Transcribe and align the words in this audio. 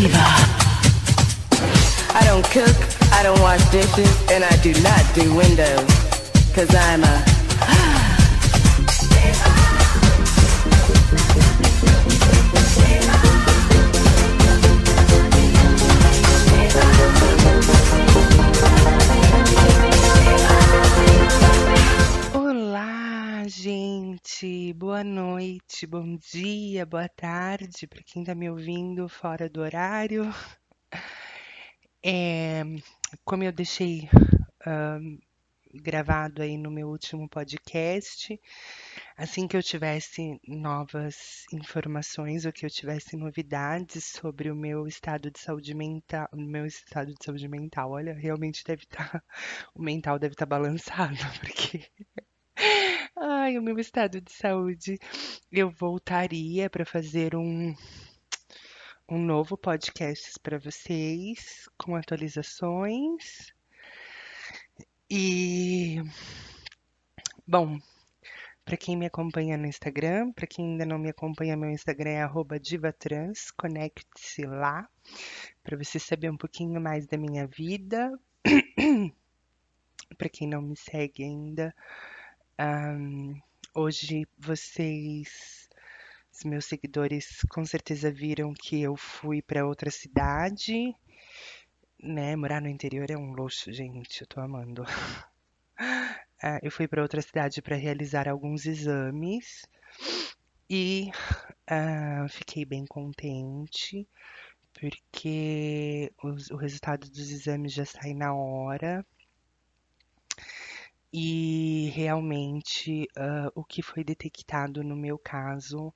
diva. 0.00 0.24
I 2.16 2.22
don't 2.24 2.44
cook, 2.44 2.76
I 3.12 3.22
don't 3.22 3.40
wash 3.40 3.62
dishes, 3.70 4.10
and 4.30 4.42
I 4.44 4.56
do 4.62 4.72
not 4.80 5.02
do 5.14 5.34
windows. 5.34 5.88
Cause 6.54 6.74
I'm 6.74 7.04
a 7.04 7.39
Boa 24.74 25.04
noite, 25.04 25.86
bom 25.86 26.16
dia, 26.16 26.86
boa 26.86 27.06
tarde 27.10 27.86
para 27.86 28.02
quem 28.02 28.24
tá 28.24 28.34
me 28.34 28.48
ouvindo 28.48 29.06
fora 29.06 29.50
do 29.50 29.60
horário. 29.60 30.24
É, 32.02 32.62
como 33.22 33.44
eu 33.44 33.52
deixei 33.52 34.08
ahn, 34.64 35.18
gravado 35.74 36.40
aí 36.40 36.56
no 36.56 36.70
meu 36.70 36.88
último 36.88 37.28
podcast, 37.28 38.40
assim 39.14 39.46
que 39.46 39.54
eu 39.54 39.62
tivesse 39.62 40.40
novas 40.48 41.44
informações 41.52 42.46
ou 42.46 42.52
que 42.52 42.64
eu 42.64 42.70
tivesse 42.70 43.18
novidades 43.18 44.06
sobre 44.06 44.50
o 44.50 44.56
meu 44.56 44.86
estado 44.86 45.30
de 45.30 45.38
saúde 45.38 45.74
mental, 45.74 46.26
meu 46.32 46.64
estado 46.64 47.12
de 47.12 47.22
saúde 47.22 47.46
mental, 47.46 47.90
olha, 47.90 48.14
realmente 48.14 48.64
deve 48.64 48.84
estar, 48.84 49.22
o 49.74 49.82
mental 49.82 50.18
deve 50.18 50.32
estar 50.32 50.46
balançado, 50.46 51.16
porque 51.40 51.90
Ai, 53.22 53.58
o 53.58 53.62
meu 53.62 53.78
estado 53.78 54.18
de 54.18 54.32
saúde. 54.32 54.98
Eu 55.52 55.70
voltaria 55.70 56.70
para 56.70 56.86
fazer 56.86 57.36
um, 57.36 57.74
um 59.06 59.18
novo 59.18 59.58
podcast 59.58 60.40
para 60.42 60.58
vocês, 60.58 61.68
com 61.76 61.94
atualizações. 61.94 63.52
E, 65.10 66.00
bom, 67.46 67.78
para 68.64 68.78
quem 68.78 68.96
me 68.96 69.04
acompanha 69.04 69.58
no 69.58 69.66
Instagram, 69.66 70.32
para 70.32 70.46
quem 70.46 70.72
ainda 70.72 70.86
não 70.86 70.98
me 70.98 71.10
acompanha, 71.10 71.58
meu 71.58 71.68
Instagram 71.68 72.12
é 72.12 72.58
divatrans, 72.58 73.50
conecte-se 73.50 74.46
lá, 74.46 74.88
para 75.62 75.76
você 75.76 75.98
saber 75.98 76.30
um 76.30 76.38
pouquinho 76.38 76.80
mais 76.80 77.06
da 77.06 77.18
minha 77.18 77.46
vida. 77.46 78.18
Para 80.16 80.28
quem 80.28 80.48
não 80.48 80.60
me 80.60 80.76
segue 80.76 81.22
ainda, 81.22 81.74
Ahn, 82.60 83.34
hoje 83.74 84.24
vocês, 84.38 85.68
os 86.32 86.44
meus 86.44 86.66
seguidores, 86.66 87.40
com 87.50 87.64
certeza 87.64 88.12
viram 88.12 88.54
que 88.54 88.80
eu 88.82 88.96
fui 88.96 89.42
para 89.42 89.66
outra 89.66 89.90
cidade, 89.90 90.94
né? 92.02 92.36
Morar 92.36 92.60
no 92.60 92.68
interior 92.68 93.10
é 93.10 93.16
um 93.16 93.32
luxo, 93.32 93.72
gente, 93.72 94.20
eu 94.22 94.26
tô 94.26 94.40
amando. 94.40 94.84
Ah, 96.42 96.58
eu 96.62 96.70
fui 96.70 96.86
para 96.88 97.02
outra 97.02 97.20
cidade 97.22 97.60
para 97.62 97.76
realizar 97.76 98.28
alguns 98.28 98.66
exames 98.66 99.66
e 100.70 101.10
ah, 101.68 102.26
fiquei 102.30 102.64
bem 102.64 102.86
contente, 102.86 104.08
porque 104.80 106.12
os- 106.24 106.50
o 106.50 106.56
resultado 106.56 107.08
dos 107.10 107.30
exames 107.32 107.72
já 107.74 107.84
sai 107.86 108.14
na 108.14 108.34
hora. 108.34 109.04
E 111.12 111.90
realmente, 111.94 113.06
ah, 113.16 113.50
o 113.54 113.64
que 113.64 113.82
foi 113.82 114.04
detectado 114.04 114.82
no 114.84 114.96
meu 114.96 115.18
caso, 115.18 115.92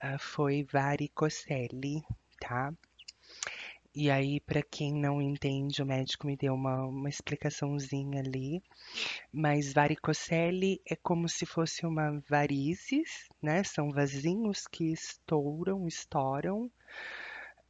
ah, 0.00 0.18
foi 0.18 0.64
varicocele, 0.64 2.02
tá? 2.40 2.72
E 3.94 4.10
aí, 4.10 4.40
para 4.40 4.62
quem 4.62 4.92
não 4.94 5.20
entende, 5.20 5.82
o 5.82 5.86
médico 5.86 6.26
me 6.26 6.36
deu 6.36 6.54
uma, 6.54 6.86
uma 6.86 7.08
explicaçãozinha 7.08 8.20
ali, 8.20 8.62
mas 9.32 9.72
varicocele 9.72 10.80
é 10.86 10.96
como 10.96 11.28
se 11.28 11.44
fosse 11.46 11.84
uma 11.86 12.22
varizes, 12.28 13.28
né? 13.42 13.62
São 13.64 13.90
vasinhos 13.90 14.66
que 14.66 14.92
estouram, 14.92 15.86
estouram, 15.88 16.70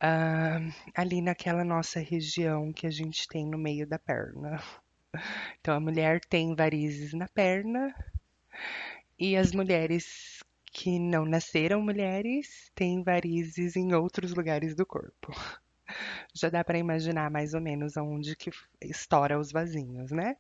ah, 0.01 0.59
ali 0.95 1.23
naquela 1.23 1.65
nossa 1.65 2.01
região 2.01 2.73
que 2.73 2.87
a 2.87 2.91
gente 2.91 3.27
tem 3.29 3.47
no 3.47 3.59
meio 3.59 3.87
da 3.87 3.99
perna. 3.99 4.61
Então, 5.61 5.75
a 5.77 5.81
mulher 5.81 6.21
tem 6.21 6.55
varizes 6.55 7.13
na 7.13 7.29
perna 7.29 7.95
e 9.19 9.37
as 9.37 9.53
mulheres 9.53 10.43
que 10.73 10.99
não 10.99 11.25
nasceram 11.25 11.83
mulheres 11.83 12.71
têm 12.75 13.03
varizes 13.03 13.77
em 13.77 13.95
outros 13.95 14.35
lugares 14.35 14.75
do 14.75 14.87
corpo. 14.87 15.33
Já 16.35 16.49
dá 16.49 16.65
para 16.65 16.79
imaginar 16.79 17.31
mais 17.31 17.55
ou 17.55 17.61
menos 17.61 17.97
aonde 17.97 18.35
que 18.35 18.51
estoura 18.81 19.39
os 19.39 19.53
vasinhos, 19.53 20.11
né? 20.11 20.37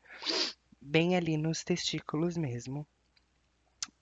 Bem 0.81 1.17
ali 1.17 1.37
nos 1.37 1.63
testículos 1.63 2.37
mesmo. 2.37 2.87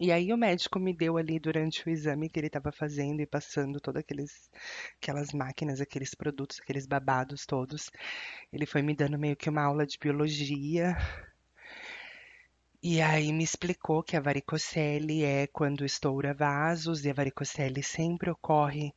E 0.00 0.11
aí 0.11 0.33
o 0.33 0.37
médico 0.37 0.81
me 0.81 0.93
deu 0.93 1.16
ali 1.16 1.38
durante 1.38 1.87
o 1.87 1.91
exame 1.91 2.28
que 2.28 2.41
ele 2.41 2.47
estava 2.49 2.72
fazendo 2.72 3.21
e 3.21 3.27
passando 3.27 3.78
todas 3.81 4.03
aquelas 4.99 5.33
máquinas, 5.33 5.81
aqueles 5.81 6.15
produtos, 6.15 6.59
aqueles 6.61 6.87
babados 6.87 7.47
todos. 7.47 7.91
Ele 8.53 8.66
foi 8.66 8.83
me 8.83 8.94
dando 8.97 9.19
meio 9.19 9.37
que 9.37 9.49
uma 9.50 9.62
aula 9.62 9.87
de 9.87 9.99
biologia 9.99 10.97
E 12.83 13.00
aí 13.00 13.33
me 13.33 13.44
explicou 13.44 14.03
que 14.03 14.16
a 14.16 14.21
varicocele 14.21 15.22
é 15.22 15.47
quando 15.47 15.84
estoura 15.84 16.34
vasos, 16.34 17.05
e 17.05 17.10
a 17.10 17.15
varicocele 17.15 17.83
sempre 17.83 18.31
ocorre 18.31 18.94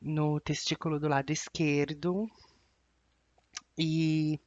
no 0.00 0.40
testículo 0.40 0.98
do 1.00 1.08
lado 1.08 1.32
esquerdo, 1.32 2.28
e 3.78 4.40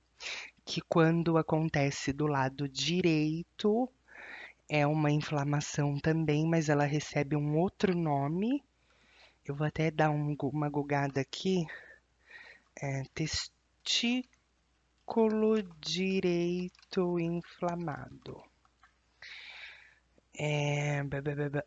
que 0.66 0.82
quando 0.82 1.38
acontece 1.38 2.12
do 2.14 2.28
lado 2.28 2.68
direito 2.68 3.90
é 4.70 4.86
uma 4.86 5.10
inflamação 5.10 5.98
também, 6.00 6.46
mas 6.46 6.68
ela 6.70 6.84
recebe 6.86 7.36
um 7.36 7.58
outro 7.58 7.96
nome. 7.96 8.64
Eu 9.46 9.56
vou 9.56 9.66
até 9.66 9.90
dar 9.90 10.10
um 10.10 10.36
uma 10.44 10.70
gugada 10.70 11.22
aqui. 11.22 11.66
É 12.76 13.04
testículo 13.14 14.34
direito 15.80 17.18
inflamado. 17.20 18.44
É, 20.40 21.02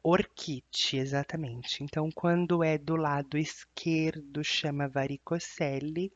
orquite, 0.02 0.96
exatamente. 0.96 1.82
Então, 1.82 2.10
quando 2.12 2.62
é 2.62 2.76
do 2.76 2.96
lado 2.96 3.38
esquerdo, 3.38 4.44
chama 4.44 4.86
varicocele, 4.86 6.12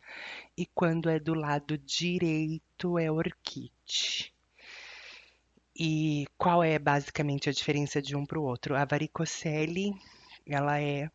e 0.57 0.67
quando 0.67 1.09
é 1.09 1.19
do 1.19 1.35
lado 1.35 1.79
direito, 1.79 2.99
é 2.99 3.11
orquite. 3.11 4.34
E 5.77 6.27
qual 6.39 6.63
é 6.63 6.79
basicamente 6.79 7.49
a 7.49 7.53
diferença 7.53 8.01
de 8.01 8.15
um 8.15 8.25
para 8.25 8.39
o 8.39 8.45
outro? 8.45 8.77
A 8.77 8.85
varicocele, 8.85 9.93
ela 10.47 10.81
é, 10.81 11.11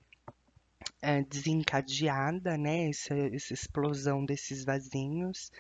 é, 1.02 1.24
desencadeada, 1.24 2.58
né? 2.58 2.90
Essa, 2.90 3.14
essa 3.16 3.54
explosão 3.54 4.26
desses 4.26 4.66
vasinhos 4.66 5.52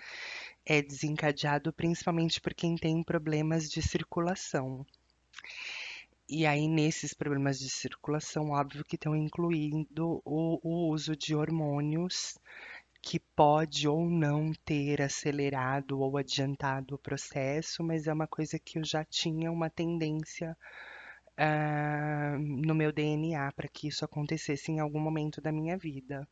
é 0.65 0.81
desencadeado 0.81 1.71
principalmente 1.71 2.41
por 2.41 2.53
quem 2.53 2.75
tem 2.75 3.01
problemas 3.03 3.69
de 3.69 3.81
circulação. 3.81 4.85
E 6.27 6.45
aí, 6.45 6.67
nesses 6.67 7.13
problemas 7.13 7.57
de 7.57 7.69
circulação, 7.69 8.51
óbvio 8.51 8.83
que 8.83 8.95
estão 8.95 9.15
incluindo 9.15 10.21
o, 10.23 10.59
o 10.61 10.91
uso 10.91 11.15
de 11.15 11.33
hormônios 11.33 12.37
que 13.01 13.19
pode 13.19 13.87
ou 13.87 14.09
não 14.09 14.51
ter 14.65 15.01
acelerado 15.01 15.99
ou 15.99 16.17
adiantado 16.17 16.95
o 16.95 16.99
processo, 16.99 17.83
mas 17.83 18.07
é 18.07 18.13
uma 18.13 18.27
coisa 18.27 18.59
que 18.59 18.79
eu 18.79 18.83
já 18.83 19.03
tinha 19.03 19.51
uma 19.51 19.69
tendência 19.69 20.57
ah, 21.37 22.37
no 22.39 22.75
meu 22.75 22.91
DNA 22.91 23.51
para 23.53 23.67
que 23.67 23.87
isso 23.87 24.03
acontecesse 24.03 24.71
em 24.71 24.79
algum 24.79 24.99
momento 24.99 25.41
da 25.41 25.51
minha 25.51 25.77
vida. 25.77 26.27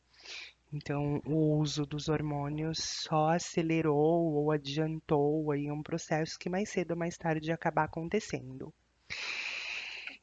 Então, 0.72 1.22
o 1.24 1.56
uso 1.58 1.86
dos 1.86 2.08
hormônios 2.08 2.78
só 2.78 3.30
acelerou 3.30 4.34
ou 4.34 4.52
adiantou 4.52 5.50
aí 5.50 5.70
um 5.70 5.82
processo 5.82 6.38
que 6.38 6.50
mais 6.50 6.68
cedo 6.68 6.90
ou 6.90 6.96
mais 6.96 7.16
tarde 7.16 7.48
ia 7.48 7.54
acabar 7.54 7.84
acontecendo. 7.84 8.72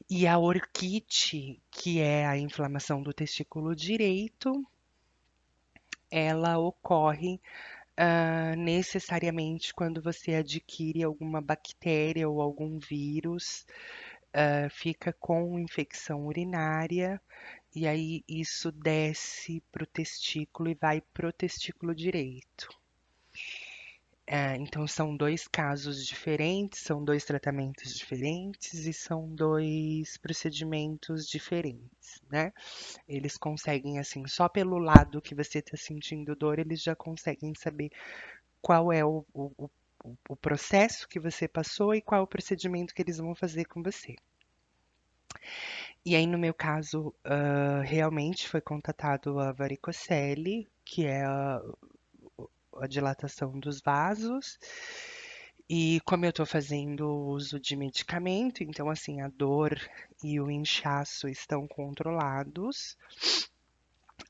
E 0.08 0.28
a 0.28 0.38
orquite, 0.38 1.60
que 1.72 2.00
é 2.00 2.28
a 2.28 2.38
inflamação 2.38 3.02
do 3.02 3.12
testículo 3.12 3.76
direito, 3.76 4.64
ela 6.18 6.58
ocorre 6.58 7.42
ah, 7.98 8.56
necessariamente 8.56 9.74
quando 9.74 10.02
você 10.02 10.36
adquire 10.36 11.04
alguma 11.04 11.42
bactéria 11.42 12.30
ou 12.30 12.42
algum 12.42 12.80
vírus, 12.80 13.66
ah, 14.34 14.70
fica 14.70 15.14
com 15.14 15.60
infecção 15.60 16.26
urinária, 16.26 17.22
e 17.76 17.88
aí 17.88 18.24
isso 18.30 18.72
desce 18.72 19.62
para 19.72 19.84
o 19.84 19.88
testículo 19.88 20.70
e 20.70 20.76
vai 20.76 21.02
para 21.14 21.28
o 21.28 21.34
testículo 21.34 21.94
direito. 21.94 22.70
É, 24.28 24.56
então 24.58 24.88
são 24.88 25.16
dois 25.16 25.48
casos 25.48 26.04
diferentes, 26.06 26.80
são 26.82 27.04
dois 27.04 27.24
tratamentos 27.24 27.96
diferentes 27.96 28.86
e 28.88 28.94
são 28.94 29.28
dois 29.36 30.18
procedimentos 30.18 31.28
diferentes, 31.28 32.22
né? 32.32 32.52
Eles 33.08 33.38
conseguem, 33.38 34.00
assim, 34.00 34.26
só 34.28 34.50
pelo 34.50 34.80
lado 34.80 35.22
que 35.22 35.36
você 35.36 35.60
está 35.60 35.78
sentindo 35.78 36.36
dor, 36.36 36.60
eles 36.60 36.82
já 36.82 36.96
conseguem 36.96 37.54
saber 37.56 37.90
qual 38.62 38.92
é 38.92 39.06
o, 39.06 39.26
o, 39.34 39.52
o, 40.04 40.16
o 40.30 40.36
processo 40.36 41.08
que 41.08 41.20
você 41.20 41.48
passou 41.48 41.94
e 41.96 42.02
qual 42.02 42.22
é 42.22 42.24
o 42.24 42.28
procedimento 42.28 42.94
que 42.96 43.02
eles 43.04 43.18
vão 43.20 43.36
fazer 43.36 43.66
com 43.66 43.84
você. 43.84 44.16
E 46.06 46.16
aí, 46.16 46.26
no 46.28 46.38
meu 46.38 46.54
caso, 46.54 47.14
uh, 47.26 47.82
realmente 47.84 48.48
foi 48.48 48.62
contatado 48.62 49.40
a 49.40 49.52
varicocele, 49.52 50.68
que 50.84 51.06
é 51.06 51.24
a, 51.26 51.62
a 52.76 52.88
dilatação 52.88 53.60
dos 53.60 53.82
vasos. 53.82 54.58
E 55.70 56.00
como 56.06 56.26
eu 56.26 56.30
estou 56.30 56.46
fazendo 56.46 57.10
uso 57.10 57.60
de 57.60 57.76
medicamento, 57.76 58.64
então 58.64 58.90
assim, 58.90 59.22
a 59.22 59.28
dor 59.28 59.80
e 60.24 60.40
o 60.40 60.52
inchaço 60.52 61.28
estão 61.28 61.68
controlados 61.68 62.96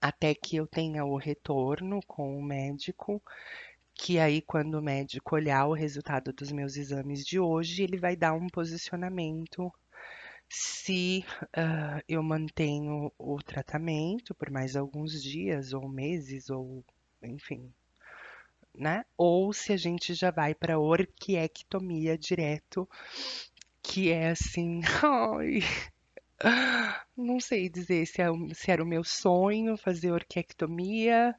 até 0.01 0.33
que 0.33 0.56
eu 0.56 0.68
tenha 0.68 1.06
o 1.06 1.18
retorno 1.18 2.00
com 2.07 2.38
o 2.38 2.44
médico, 2.44 3.21
que 3.94 4.19
aí 4.19 4.42
quando 4.42 4.75
o 4.75 4.81
médico 4.81 5.36
olhar 5.36 5.65
o 5.68 5.74
resultado 5.74 6.31
dos 6.33 6.51
meus 6.51 6.77
exames 6.77 7.25
de 7.25 7.39
hoje, 7.39 7.83
ele 7.83 7.98
vai 7.98 8.15
dar 8.15 8.33
um 8.33 8.48
posicionamento 8.48 9.71
se 10.50 11.25
uh, 11.44 12.01
eu 12.07 12.21
mantenho 12.21 13.12
o 13.18 13.41
tratamento 13.41 14.33
por 14.36 14.50
mais 14.50 14.75
alguns 14.75 15.21
dias 15.21 15.74
ou 15.74 15.88
meses 15.89 16.50
ou 16.50 16.83
enfim, 17.21 17.74
né? 18.77 19.06
Ou 19.18 19.54
se 19.54 19.74
a 19.74 19.77
gente 19.77 20.13
já 20.13 20.31
vai 20.31 20.54
para 20.54 20.80
orquiectomia 20.80 22.18
direto, 22.18 22.88
que 23.81 24.12
é 24.12 24.30
assim, 24.30 24.81
ai, 25.04 25.62
não 27.16 27.39
sei 27.39 27.69
dizer 27.69 28.06
se, 28.06 28.22
é, 28.22 28.27
se 28.54 28.72
era 28.72 28.83
o 28.83 28.88
meu 28.88 29.04
sonho 29.04 29.77
fazer 29.77 30.12
orquiectomia. 30.12 31.36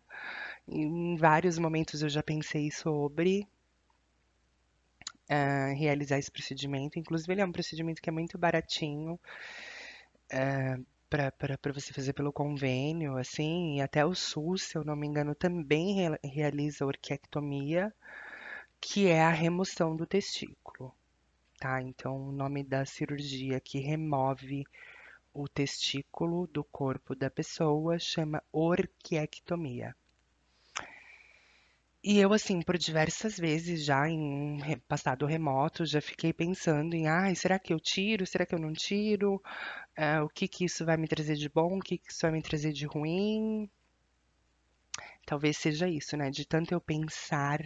Em 0.68 1.16
vários 1.16 1.58
momentos 1.58 2.02
eu 2.02 2.08
já 2.08 2.22
pensei 2.22 2.70
sobre 2.70 3.46
uh, 5.30 5.74
realizar 5.76 6.18
esse 6.18 6.30
procedimento. 6.30 6.98
Inclusive, 6.98 7.32
ele 7.32 7.40
é 7.42 7.46
um 7.46 7.52
procedimento 7.52 8.02
que 8.02 8.08
é 8.08 8.12
muito 8.12 8.38
baratinho. 8.38 9.18
Uh, 10.32 10.84
para 11.08 11.72
você 11.72 11.92
fazer 11.92 12.12
pelo 12.12 12.32
convênio, 12.32 13.16
assim, 13.16 13.76
e 13.76 13.80
até 13.80 14.04
o 14.04 14.14
SUS, 14.14 14.62
se 14.62 14.76
eu 14.76 14.84
não 14.84 14.96
me 14.96 15.06
engano, 15.06 15.34
também 15.34 15.94
re 15.94 16.18
realiza 16.24 16.86
orquiectomia, 16.86 17.92
que 18.80 19.06
é 19.08 19.22
a 19.22 19.30
remoção 19.30 19.96
do 19.96 20.06
testículo, 20.06 20.94
tá? 21.58 21.80
Então, 21.82 22.28
o 22.28 22.32
nome 22.32 22.64
da 22.64 22.84
cirurgia 22.84 23.60
que 23.60 23.78
remove 23.78 24.64
o 25.32 25.48
testículo 25.48 26.46
do 26.46 26.64
corpo 26.64 27.14
da 27.14 27.30
pessoa 27.30 27.98
chama 27.98 28.42
orquiectomia. 28.52 29.94
E 32.02 32.20
eu, 32.20 32.32
assim, 32.32 32.62
por 32.62 32.78
diversas 32.78 33.36
vezes 33.36 33.84
já 33.84 34.08
em 34.08 34.60
passado 34.86 35.26
remoto, 35.26 35.84
já 35.84 36.00
fiquei 36.00 36.32
pensando 36.32 36.94
em, 36.94 37.08
ai, 37.08 37.34
será 37.34 37.58
que 37.58 37.72
eu 37.72 37.80
tiro? 37.80 38.24
Será 38.24 38.46
que 38.46 38.54
eu 38.54 38.60
não 38.60 38.72
tiro? 38.72 39.42
Uh, 39.98 40.24
o 40.24 40.28
que 40.28 40.46
que 40.46 40.64
isso 40.64 40.84
vai 40.84 40.96
me 40.96 41.08
trazer 41.08 41.36
de 41.36 41.48
bom? 41.48 41.78
O 41.78 41.80
que 41.80 41.98
que 41.98 42.10
isso 42.10 42.20
vai 42.22 42.32
me 42.32 42.42
trazer 42.42 42.72
de 42.72 42.86
ruim? 42.86 43.70
Talvez 45.26 45.56
seja 45.56 45.88
isso, 45.88 46.16
né? 46.16 46.30
De 46.30 46.46
tanto 46.46 46.72
eu 46.72 46.80
pensar 46.80 47.60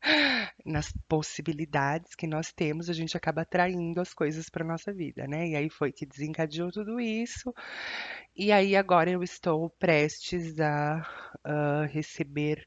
nas 0.64 0.92
possibilidades 1.08 2.14
que 2.14 2.26
nós 2.26 2.52
temos, 2.52 2.88
a 2.88 2.92
gente 2.92 3.16
acaba 3.16 3.42
atraindo 3.42 4.00
as 4.00 4.14
coisas 4.14 4.48
para 4.48 4.64
nossa 4.64 4.92
vida, 4.92 5.26
né? 5.26 5.48
E 5.48 5.56
aí 5.56 5.70
foi 5.70 5.90
que 5.92 6.06
desencadeou 6.06 6.70
tudo 6.70 7.00
isso. 7.00 7.52
E 8.36 8.52
aí 8.52 8.76
agora 8.76 9.10
eu 9.10 9.22
estou 9.22 9.70
prestes 9.70 10.60
a 10.60 11.06
uh, 11.46 11.86
receber 11.92 12.66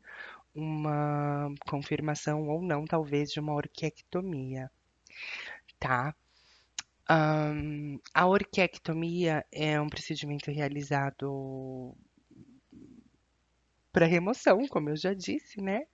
uma 0.54 1.54
confirmação 1.68 2.48
ou 2.50 2.62
não, 2.62 2.86
talvez, 2.86 3.32
de 3.32 3.40
uma 3.40 3.54
orquiectomia, 3.54 4.70
tá? 5.80 6.14
Um, 7.12 8.00
a 8.14 8.26
orquiectomia 8.26 9.46
é 9.52 9.82
um 9.82 9.90
procedimento 9.90 10.50
realizado 10.50 11.94
para 13.92 14.06
remoção, 14.06 14.66
como 14.70 14.90
eu 14.90 14.96
já 14.96 15.14
disse, 15.14 15.60
né? 15.60 15.86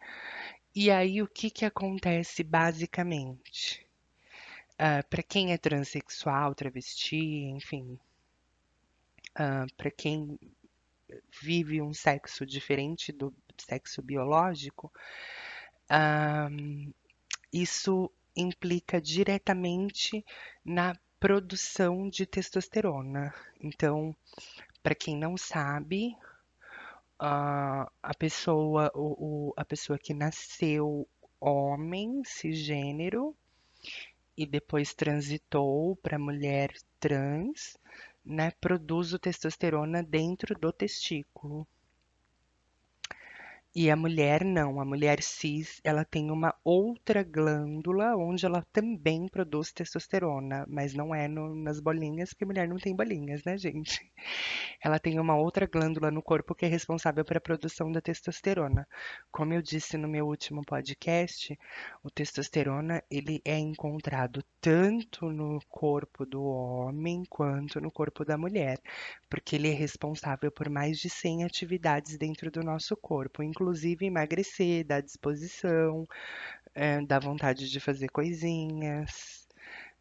E 0.75 0.91
aí 0.91 1.23
o 1.23 1.27
que 1.27 1.49
que 1.49 1.65
acontece 1.65 2.43
basicamente? 2.43 3.83
Uh, 4.73 5.01
para 5.09 5.23
quem 5.23 5.53
é 5.53 5.57
transexual, 5.57 6.53
travesti, 6.53 7.45
enfim, 7.45 7.99
uh, 9.39 9.73
para 9.75 9.89
quem 9.89 10.37
vive 11.41 11.81
um 11.81 11.95
sexo 11.95 12.45
diferente 12.45 13.11
do 13.11 13.33
sexo 13.57 14.03
biológico, 14.03 14.93
um, 16.51 16.93
isso 17.51 18.11
implica 18.35 19.01
diretamente 19.01 20.23
na 20.63 20.93
produção 21.19 22.09
de 22.09 22.25
testosterona. 22.25 23.33
Então, 23.59 24.15
para 24.83 24.95
quem 24.95 25.17
não 25.17 25.35
sabe, 25.37 26.15
a 27.19 28.13
pessoa, 28.17 28.91
o, 28.93 29.49
o, 29.49 29.53
a 29.57 29.65
pessoa 29.65 29.97
que 29.97 30.13
nasceu 30.13 31.07
homem, 31.39 32.21
cisgênero, 32.23 33.35
e 34.35 34.45
depois 34.45 34.93
transitou 34.93 35.95
para 35.95 36.19
mulher 36.19 36.71
trans, 36.99 37.75
né, 38.23 38.51
produz 38.61 39.13
o 39.13 39.19
testosterona 39.19 40.03
dentro 40.03 40.53
do 40.59 40.71
testículo. 40.71 41.67
E 43.79 43.91
a 43.91 43.95
mulher 43.95 44.43
não, 44.43 44.81
a 44.81 44.85
mulher 44.85 45.21
cis, 45.21 45.79
ela 45.83 46.03
tem 46.03 46.31
uma 46.31 46.51
outra 46.63 47.21
glândula 47.21 48.15
onde 48.15 48.43
ela 48.43 48.65
também 48.73 49.27
produz 49.27 49.71
testosterona, 49.71 50.65
mas 50.67 50.95
não 50.95 51.13
é 51.13 51.27
no, 51.27 51.53
nas 51.53 51.79
bolinhas, 51.79 52.31
porque 52.31 52.43
mulher 52.43 52.67
não 52.67 52.77
tem 52.77 52.95
bolinhas, 52.95 53.43
né, 53.43 53.55
gente? 53.55 54.11
Ela 54.83 54.97
tem 54.97 55.19
uma 55.19 55.35
outra 55.35 55.67
glândula 55.67 56.09
no 56.09 56.23
corpo 56.23 56.55
que 56.55 56.65
é 56.65 56.67
responsável 56.67 57.23
pela 57.23 57.39
produção 57.39 57.91
da 57.91 58.01
testosterona. 58.01 58.87
Como 59.31 59.53
eu 59.53 59.61
disse 59.61 59.95
no 59.95 60.07
meu 60.07 60.25
último 60.25 60.63
podcast, 60.65 61.55
o 62.03 62.09
testosterona 62.09 63.03
ele 63.11 63.39
é 63.45 63.59
encontrado 63.59 64.43
tanto 64.59 65.27
no 65.31 65.59
corpo 65.69 66.25
do 66.25 66.43
homem 66.43 67.21
quanto 67.29 67.79
no 67.79 67.91
corpo 67.91 68.25
da 68.25 68.39
mulher, 68.39 68.79
porque 69.29 69.55
ele 69.55 69.69
é 69.69 69.75
responsável 69.75 70.51
por 70.51 70.67
mais 70.67 70.97
de 70.97 71.11
100 71.11 71.43
atividades 71.43 72.17
dentro 72.17 72.49
do 72.49 72.63
nosso 72.63 72.97
corpo, 72.97 73.43
inclusive 73.43 73.66
inclusive 73.67 74.05
emagrecer, 74.05 74.85
dar 74.85 75.01
disposição, 75.01 76.07
é, 76.73 77.01
dar 77.01 77.19
vontade 77.19 77.69
de 77.69 77.79
fazer 77.81 78.07
coisinhas, 78.09 79.45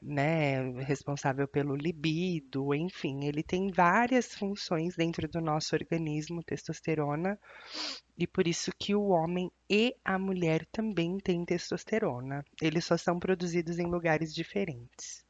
né? 0.00 0.70
Responsável 0.82 1.48
pelo 1.48 1.74
libido, 1.74 2.72
enfim, 2.72 3.24
ele 3.24 3.42
tem 3.42 3.72
várias 3.72 4.34
funções 4.34 4.94
dentro 4.94 5.26
do 5.28 5.40
nosso 5.40 5.74
organismo, 5.74 6.44
testosterona, 6.44 7.38
e 8.16 8.26
por 8.26 8.46
isso 8.46 8.70
que 8.78 8.94
o 8.94 9.08
homem 9.08 9.50
e 9.68 9.96
a 10.04 10.16
mulher 10.18 10.64
também 10.66 11.18
têm 11.18 11.44
testosterona. 11.44 12.44
Eles 12.62 12.84
só 12.84 12.96
são 12.96 13.18
produzidos 13.18 13.78
em 13.80 13.86
lugares 13.86 14.32
diferentes. 14.32 15.24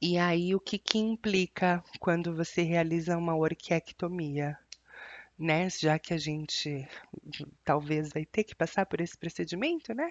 E 0.00 0.18
aí, 0.18 0.54
o 0.54 0.60
que, 0.60 0.78
que 0.78 0.98
implica 0.98 1.82
quando 2.00 2.34
você 2.34 2.62
realiza 2.62 3.16
uma 3.16 3.36
orquiectomia? 3.36 4.58
Né? 5.38 5.68
Já 5.70 5.98
que 5.98 6.14
a 6.14 6.18
gente 6.18 6.86
talvez 7.64 8.10
vai 8.10 8.24
ter 8.24 8.44
que 8.44 8.54
passar 8.54 8.86
por 8.86 9.00
esse 9.00 9.16
procedimento, 9.16 9.94
né? 9.94 10.10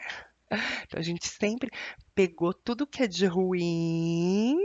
Então 0.84 1.00
a 1.00 1.04
gente 1.04 1.28
sempre 1.28 1.72
pegou 2.14 2.54
tudo 2.54 2.86
que 2.86 3.04
é 3.04 3.08
de 3.08 3.26
ruim 3.26 4.58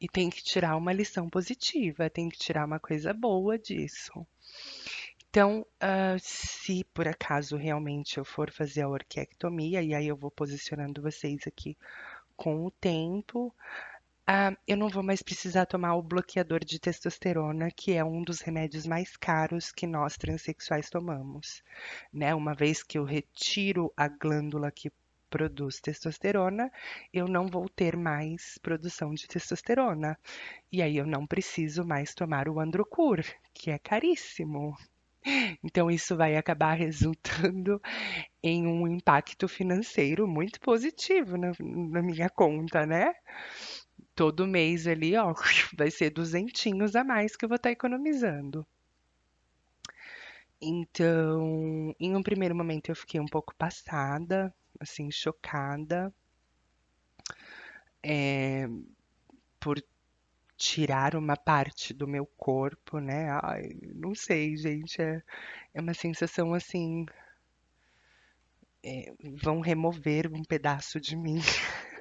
e 0.00 0.08
tem 0.08 0.28
que 0.28 0.42
tirar 0.42 0.76
uma 0.76 0.92
lição 0.92 1.28
positiva, 1.28 2.10
tem 2.10 2.28
que 2.28 2.38
tirar 2.38 2.64
uma 2.66 2.80
coisa 2.80 3.12
boa 3.12 3.58
disso. 3.58 4.26
Então, 5.28 5.66
uh, 5.82 6.18
se 6.18 6.82
por 6.94 7.06
acaso 7.06 7.56
realmente 7.56 8.16
eu 8.16 8.24
for 8.24 8.50
fazer 8.50 8.82
a 8.82 8.88
orquiectomia, 8.88 9.82
e 9.82 9.94
aí 9.94 10.08
eu 10.08 10.16
vou 10.16 10.30
posicionando 10.30 11.02
vocês 11.02 11.46
aqui 11.46 11.76
com 12.36 12.64
o 12.64 12.70
tempo, 12.70 13.54
ah, 14.26 14.56
eu 14.66 14.76
não 14.76 14.88
vou 14.88 15.02
mais 15.02 15.22
precisar 15.22 15.66
tomar 15.66 15.94
o 15.94 16.02
bloqueador 16.02 16.64
de 16.64 16.80
testosterona, 16.80 17.70
que 17.70 17.92
é 17.92 18.04
um 18.04 18.22
dos 18.22 18.40
remédios 18.40 18.86
mais 18.86 19.16
caros 19.16 19.70
que 19.70 19.86
nós 19.86 20.16
transexuais 20.16 20.90
tomamos, 20.90 21.62
né? 22.12 22.34
Uma 22.34 22.54
vez 22.54 22.82
que 22.82 22.98
eu 22.98 23.04
retiro 23.04 23.92
a 23.96 24.08
glândula 24.08 24.70
que 24.70 24.90
produz 25.30 25.80
testosterona, 25.80 26.70
eu 27.12 27.28
não 27.28 27.46
vou 27.46 27.68
ter 27.68 27.96
mais 27.96 28.58
produção 28.62 29.14
de 29.14 29.28
testosterona. 29.28 30.18
E 30.72 30.82
aí 30.82 30.96
eu 30.96 31.06
não 31.06 31.26
preciso 31.26 31.84
mais 31.84 32.14
tomar 32.14 32.48
o 32.48 32.58
Androcur, 32.60 33.22
que 33.54 33.70
é 33.70 33.78
caríssimo. 33.78 34.76
Então 35.62 35.90
isso 35.90 36.16
vai 36.16 36.36
acabar 36.36 36.74
resultando 36.74 37.80
em 38.42 38.66
um 38.66 38.86
impacto 38.86 39.48
financeiro 39.48 40.26
muito 40.26 40.60
positivo 40.60 41.36
na, 41.36 41.52
na 41.60 42.02
minha 42.02 42.30
conta, 42.30 42.86
né? 42.86 43.12
Todo 44.16 44.48
mês 44.48 44.86
ali, 44.88 45.16
ó, 45.16 45.32
vai 45.78 45.90
ser 45.92 46.10
duzentinhos 46.10 46.96
a 46.96 47.04
mais 47.04 47.36
que 47.36 47.44
eu 47.44 47.48
vou 47.48 47.56
estar 47.56 47.70
economizando. 47.70 48.66
Então, 50.60 51.94
em 52.00 52.16
um 52.16 52.22
primeiro 52.22 52.54
momento 52.54 52.88
eu 52.90 52.96
fiquei 52.96 53.20
um 53.20 53.26
pouco 53.26 53.54
passada, 53.56 54.52
assim, 54.80 55.10
chocada, 55.10 56.12
é, 58.02 58.66
por 59.60 59.82
tirar 60.56 61.16
uma 61.16 61.36
parte 61.36 61.94
do 61.94 62.08
meu 62.08 62.26
corpo, 62.38 62.98
né? 63.00 63.28
Ai, 63.42 63.70
não 63.94 64.14
sei, 64.14 64.56
gente, 64.56 65.00
é, 65.02 65.22
é 65.74 65.80
uma 65.80 65.94
sensação 65.94 66.54
assim, 66.54 67.06
é, 68.82 69.12
vão 69.42 69.60
remover 69.60 70.32
um 70.32 70.42
pedaço 70.42 71.00
de 71.00 71.16
mim. 71.16 71.40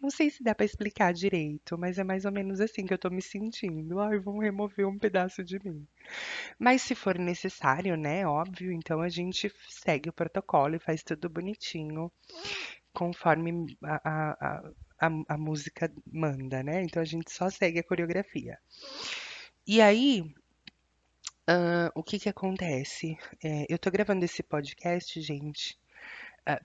Não 0.00 0.10
sei 0.10 0.30
se 0.30 0.42
dá 0.42 0.54
pra 0.54 0.64
explicar 0.64 1.12
direito, 1.12 1.76
mas 1.78 1.98
é 1.98 2.04
mais 2.04 2.24
ou 2.24 2.32
menos 2.32 2.60
assim 2.60 2.84
que 2.86 2.94
eu 2.94 2.98
tô 2.98 3.10
me 3.10 3.22
sentindo. 3.22 4.00
Ai, 4.00 4.18
vão 4.18 4.38
remover 4.38 4.86
um 4.86 4.98
pedaço 4.98 5.44
de 5.44 5.58
mim. 5.62 5.86
Mas 6.58 6.82
se 6.82 6.94
for 6.94 7.18
necessário, 7.18 7.96
né? 7.96 8.26
Óbvio, 8.26 8.72
então 8.72 9.00
a 9.00 9.08
gente 9.08 9.52
segue 9.68 10.08
o 10.08 10.12
protocolo 10.12 10.76
e 10.76 10.80
faz 10.80 11.02
tudo 11.02 11.28
bonitinho, 11.28 12.10
conforme 12.92 13.76
a, 13.84 14.00
a, 14.04 14.72
a, 15.00 15.10
a 15.28 15.38
música 15.38 15.92
manda, 16.06 16.62
né? 16.62 16.82
Então 16.82 17.02
a 17.02 17.06
gente 17.06 17.32
só 17.32 17.50
segue 17.50 17.78
a 17.78 17.84
coreografia. 17.84 18.58
E 19.66 19.80
aí, 19.80 20.24
ah, 21.48 21.90
o 21.94 22.02
que 22.02 22.18
que 22.18 22.28
acontece? 22.28 23.16
É, 23.42 23.66
eu 23.68 23.78
tô 23.78 23.90
gravando 23.90 24.24
esse 24.24 24.42
podcast, 24.42 25.20
gente, 25.20 25.79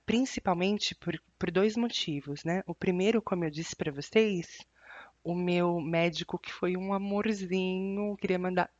principalmente 0.04 0.94
por, 0.94 1.20
por 1.38 1.50
dois 1.50 1.76
motivos, 1.76 2.44
né? 2.44 2.62
O 2.66 2.74
primeiro, 2.74 3.20
como 3.22 3.44
eu 3.44 3.50
disse 3.50 3.76
pra 3.76 3.92
vocês, 3.92 4.58
o 5.22 5.34
meu 5.34 5.80
médico 5.80 6.38
que 6.38 6.52
foi 6.52 6.76
um 6.76 6.92
amorzinho, 6.92 8.16
queria 8.16 8.38
mandar 8.38 8.70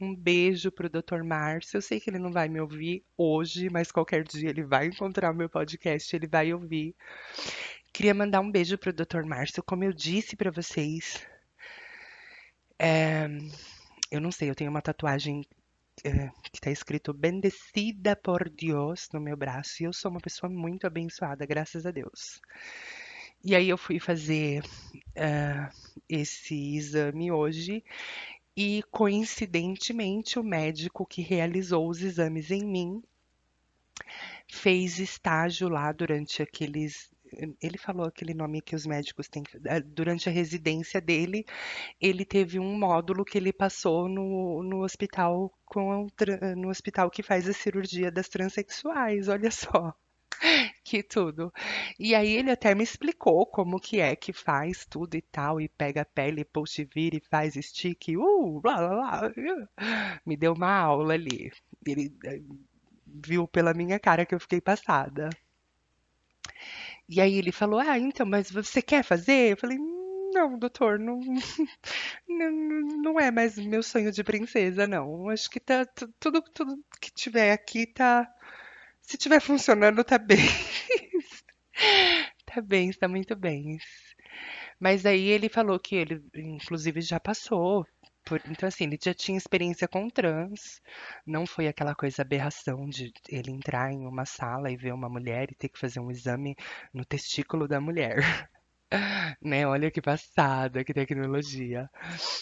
um 0.00 0.14
beijo 0.14 0.70
pro 0.70 0.88
Dr. 0.88 1.22
Márcio. 1.24 1.76
Eu 1.78 1.82
sei 1.82 2.00
que 2.00 2.10
ele 2.10 2.18
não 2.18 2.32
vai 2.32 2.48
me 2.48 2.60
ouvir 2.60 3.04
hoje, 3.16 3.68
mas 3.70 3.90
qualquer 3.90 4.24
dia 4.24 4.50
ele 4.50 4.62
vai 4.62 4.86
encontrar 4.86 5.32
o 5.32 5.34
meu 5.34 5.48
podcast, 5.48 6.14
ele 6.14 6.26
vai 6.26 6.52
ouvir. 6.52 6.94
Queria 7.92 8.14
mandar 8.14 8.40
um 8.40 8.50
beijo 8.50 8.76
pro 8.78 8.92
Dr. 8.92 9.24
Márcio, 9.24 9.62
como 9.62 9.84
eu 9.84 9.92
disse 9.92 10.36
pra 10.36 10.50
vocês. 10.50 11.26
é, 12.78 13.26
eu 14.10 14.20
não 14.20 14.30
sei, 14.30 14.50
eu 14.50 14.54
tenho 14.54 14.70
uma 14.70 14.82
tatuagem 14.82 15.44
que 16.02 16.60
tá 16.60 16.70
escrito 16.70 17.12
Bendecida 17.12 18.14
por 18.16 18.48
Deus 18.48 19.08
no 19.12 19.20
meu 19.20 19.36
braço 19.36 19.82
e 19.82 19.86
eu 19.86 19.92
sou 19.92 20.10
uma 20.10 20.20
pessoa 20.20 20.50
muito 20.50 20.86
abençoada, 20.86 21.46
graças 21.46 21.86
a 21.86 21.90
Deus. 21.90 22.40
E 23.44 23.54
aí 23.54 23.68
eu 23.68 23.78
fui 23.78 23.98
fazer 23.98 24.62
ah, 25.16 25.70
esse 26.08 26.76
exame 26.76 27.30
hoje 27.30 27.84
e 28.56 28.82
coincidentemente 28.90 30.38
o 30.38 30.44
médico 30.44 31.06
que 31.06 31.22
realizou 31.22 31.88
os 31.88 32.02
exames 32.02 32.50
em 32.50 32.64
mim 32.64 33.02
fez 34.48 34.98
estágio 34.98 35.68
lá 35.68 35.92
durante 35.92 36.42
aqueles 36.42 37.10
ele 37.60 37.78
falou 37.78 38.06
aquele 38.06 38.34
nome 38.34 38.60
que 38.60 38.74
os 38.74 38.86
médicos 38.86 39.28
têm 39.28 39.42
eh, 39.66 39.80
durante 39.80 40.28
a 40.28 40.32
residência 40.32 41.00
dele, 41.00 41.44
ele 42.00 42.24
teve 42.24 42.58
um 42.58 42.78
módulo 42.78 43.24
que 43.24 43.38
ele 43.38 43.52
passou 43.52 44.08
no, 44.08 44.62
no 44.62 44.82
hospital 44.84 45.52
com 45.64 46.06
no 46.56 46.68
hospital 46.68 47.10
que 47.10 47.22
faz 47.22 47.48
a 47.48 47.52
cirurgia 47.52 48.10
das 48.10 48.28
transexuais, 48.28 49.28
olha 49.28 49.50
só. 49.50 49.94
Que 50.84 51.02
tudo. 51.02 51.52
E 51.98 52.14
aí 52.14 52.36
ele 52.36 52.50
até 52.50 52.74
me 52.74 52.84
explicou 52.84 53.46
como 53.46 53.80
que 53.80 54.00
é 54.00 54.14
que 54.14 54.32
faz 54.32 54.86
tudo 54.86 55.16
e 55.16 55.22
tal, 55.22 55.60
e 55.60 55.68
pega 55.68 56.02
a 56.02 56.04
pele, 56.04 56.42
e 56.42 56.84
vira 56.84 57.16
e 57.16 57.20
faz 57.28 57.54
stick, 57.54 58.16
uh, 58.16 58.60
blá 58.60 58.76
blá 58.76 59.28
blá. 59.28 59.68
Me 60.24 60.36
deu 60.36 60.52
uma 60.52 60.70
aula 60.70 61.14
ali. 61.14 61.50
Ele 61.84 62.14
eh, 62.24 62.40
viu 63.06 63.48
pela 63.48 63.74
minha 63.74 63.98
cara 63.98 64.26
que 64.26 64.34
eu 64.34 64.40
fiquei 64.40 64.60
passada. 64.60 65.30
E 67.08 67.20
aí 67.20 67.34
ele 67.36 67.52
falou: 67.52 67.80
Ah, 67.80 67.98
então, 67.98 68.26
mas 68.26 68.50
você 68.50 68.82
quer 68.82 69.02
fazer? 69.04 69.52
Eu 69.52 69.56
falei: 69.56 69.78
Não, 69.78 70.58
doutor, 70.58 70.98
não, 70.98 71.20
não, 72.28 72.52
não 73.02 73.20
é 73.20 73.30
mais 73.30 73.56
meu 73.58 73.82
sonho 73.82 74.12
de 74.12 74.24
princesa, 74.24 74.86
não. 74.86 75.28
Acho 75.30 75.50
que 75.50 75.60
tá 75.60 75.84
tu- 75.86 76.12
tudo, 76.20 76.42
tudo 76.54 76.78
que 77.00 77.10
tiver 77.12 77.52
aqui 77.52 77.86
tá. 77.86 78.28
Se 79.02 79.18
tiver 79.18 79.40
funcionando, 79.40 80.04
tá 80.04 80.18
bem. 80.18 80.38
Tá 82.46 82.60
bem, 82.62 82.88
está 82.90 83.06
muito 83.08 83.36
bem. 83.36 83.78
Mas 84.80 85.04
aí 85.06 85.28
ele 85.28 85.48
falou 85.48 85.78
que 85.78 85.94
ele, 85.96 86.22
inclusive, 86.34 87.00
já 87.00 87.20
passou. 87.20 87.86
Por- 88.26 88.42
então, 88.50 88.68
assim, 88.68 88.84
ele 88.84 88.98
já 89.02 89.14
tinha 89.14 89.38
experiência 89.38 89.88
com 89.88 90.08
trans. 90.10 90.80
Não 91.26 91.46
foi 91.46 91.68
aquela 91.68 91.94
coisa 91.94 92.22
aberração 92.22 92.88
de 92.88 93.12
ele 93.28 93.50
entrar 93.52 93.92
em 93.92 94.06
uma 94.06 94.26
sala 94.26 94.70
e 94.70 94.76
ver 94.76 94.92
uma 94.92 95.08
mulher 95.08 95.50
e 95.50 95.54
ter 95.54 95.68
que 95.70 95.78
fazer 95.78 96.00
um 96.00 96.10
exame 96.10 96.56
no 96.92 97.04
testículo 97.04 97.68
da 97.68 97.80
mulher. 97.80 98.16
Né? 99.42 99.66
Olha 99.66 99.90
que 99.90 100.00
passada, 100.02 100.84
que 100.84 100.92
tecnologia. 100.94 101.88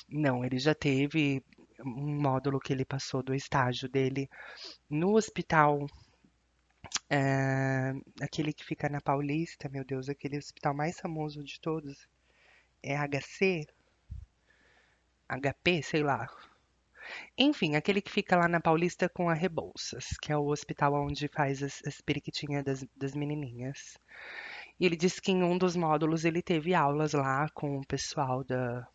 Não, 0.09 0.45
ele 0.45 0.59
já 0.59 0.75
teve 0.75 1.43
um 1.85 2.21
módulo 2.21 2.61
que 2.61 2.73
ele 2.73 2.85
passou 2.85 3.23
do 3.23 3.35
estágio 3.35 3.89
dele 3.89 4.29
no 4.91 5.17
hospital, 5.17 5.87
eh, 7.11 7.93
aquele 8.21 8.53
que 8.53 8.65
fica 8.65 8.89
na 8.89 9.01
Paulista, 9.01 9.69
meu 9.69 9.85
Deus, 9.85 10.09
aquele 10.09 10.39
hospital 10.39 10.75
mais 10.75 10.99
famoso 11.01 11.43
de 11.45 11.61
todos. 11.61 12.07
É 12.83 12.97
HC? 12.97 13.67
HP, 15.39 15.83
sei 15.83 16.03
lá. 16.03 16.29
Enfim, 17.37 17.77
aquele 17.77 18.01
que 18.01 18.11
fica 18.11 18.37
lá 18.37 18.49
na 18.49 18.61
Paulista 18.61 19.09
com 19.09 19.29
a 19.29 19.35
Rebouças, 19.35 20.17
que 20.23 20.33
é 20.33 20.37
o 20.37 20.47
hospital 20.47 20.95
onde 20.95 21.29
faz 21.29 21.63
as, 21.63 21.83
as 21.87 22.01
periquitinhas 22.01 22.65
das, 22.65 22.85
das 22.97 23.15
menininhas. 23.15 23.99
E 24.81 24.87
ele 24.87 24.97
disse 24.97 25.21
que 25.21 25.33
em 25.33 25.43
um 25.43 25.59
dos 25.59 25.77
módulos 25.77 26.25
ele 26.25 26.43
teve 26.43 26.75
aulas 26.75 27.13
lá 27.13 27.49
com 27.51 27.79
o 27.79 27.87
pessoal 27.87 28.45
da 28.45 28.87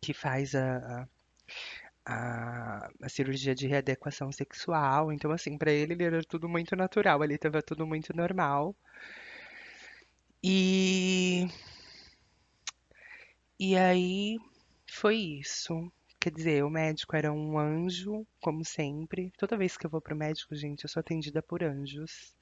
que 0.00 0.14
faz 0.14 0.54
a, 0.54 1.06
a, 2.06 2.90
a 3.02 3.08
cirurgia 3.08 3.54
de 3.54 3.66
readequação 3.66 4.32
sexual. 4.32 5.12
Então, 5.12 5.30
assim, 5.32 5.58
pra 5.58 5.70
ele, 5.72 5.94
ele 5.94 6.04
era 6.04 6.22
tudo 6.24 6.48
muito 6.48 6.74
natural, 6.76 7.22
ali 7.22 7.38
tava 7.38 7.62
tudo 7.62 7.86
muito 7.86 8.14
normal. 8.16 8.74
E, 10.42 11.46
e 13.58 13.76
aí 13.76 14.38
foi 14.90 15.16
isso. 15.16 15.90
Quer 16.20 16.32
dizer, 16.32 16.64
o 16.64 16.70
médico 16.70 17.16
era 17.16 17.32
um 17.32 17.58
anjo, 17.58 18.26
como 18.40 18.64
sempre. 18.64 19.32
Toda 19.38 19.56
vez 19.56 19.76
que 19.76 19.86
eu 19.86 19.90
vou 19.90 20.00
pro 20.00 20.16
médico, 20.16 20.54
gente, 20.54 20.84
eu 20.84 20.90
sou 20.90 21.00
atendida 21.00 21.42
por 21.42 21.62
anjos. 21.62 22.34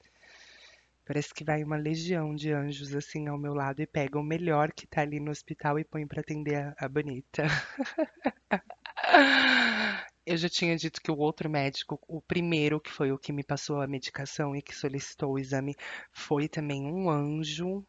Parece 1.05 1.33
que 1.33 1.43
vai 1.43 1.63
uma 1.63 1.77
legião 1.77 2.35
de 2.35 2.51
anjos 2.51 2.93
assim 2.93 3.27
ao 3.27 3.37
meu 3.37 3.53
lado 3.53 3.81
e 3.81 3.87
pega 3.87 4.19
o 4.19 4.23
melhor 4.23 4.71
que 4.71 4.85
tá 4.85 5.01
ali 5.01 5.19
no 5.19 5.31
hospital 5.31 5.79
e 5.79 5.83
põe 5.83 6.05
pra 6.05 6.21
atender 6.21 6.55
a, 6.55 6.75
a 6.77 6.89
bonita. 6.89 7.43
Eu 10.25 10.37
já 10.37 10.47
tinha 10.47 10.77
dito 10.77 11.01
que 11.01 11.09
o 11.09 11.17
outro 11.17 11.49
médico, 11.49 11.99
o 12.07 12.21
primeiro 12.21 12.79
que 12.79 12.91
foi 12.91 13.11
o 13.11 13.17
que 13.17 13.33
me 13.33 13.43
passou 13.43 13.81
a 13.81 13.87
medicação 13.87 14.55
e 14.55 14.61
que 14.61 14.75
solicitou 14.75 15.31
o 15.31 15.39
exame, 15.39 15.75
foi 16.11 16.47
também 16.47 16.85
um 16.85 17.09
anjo 17.09 17.83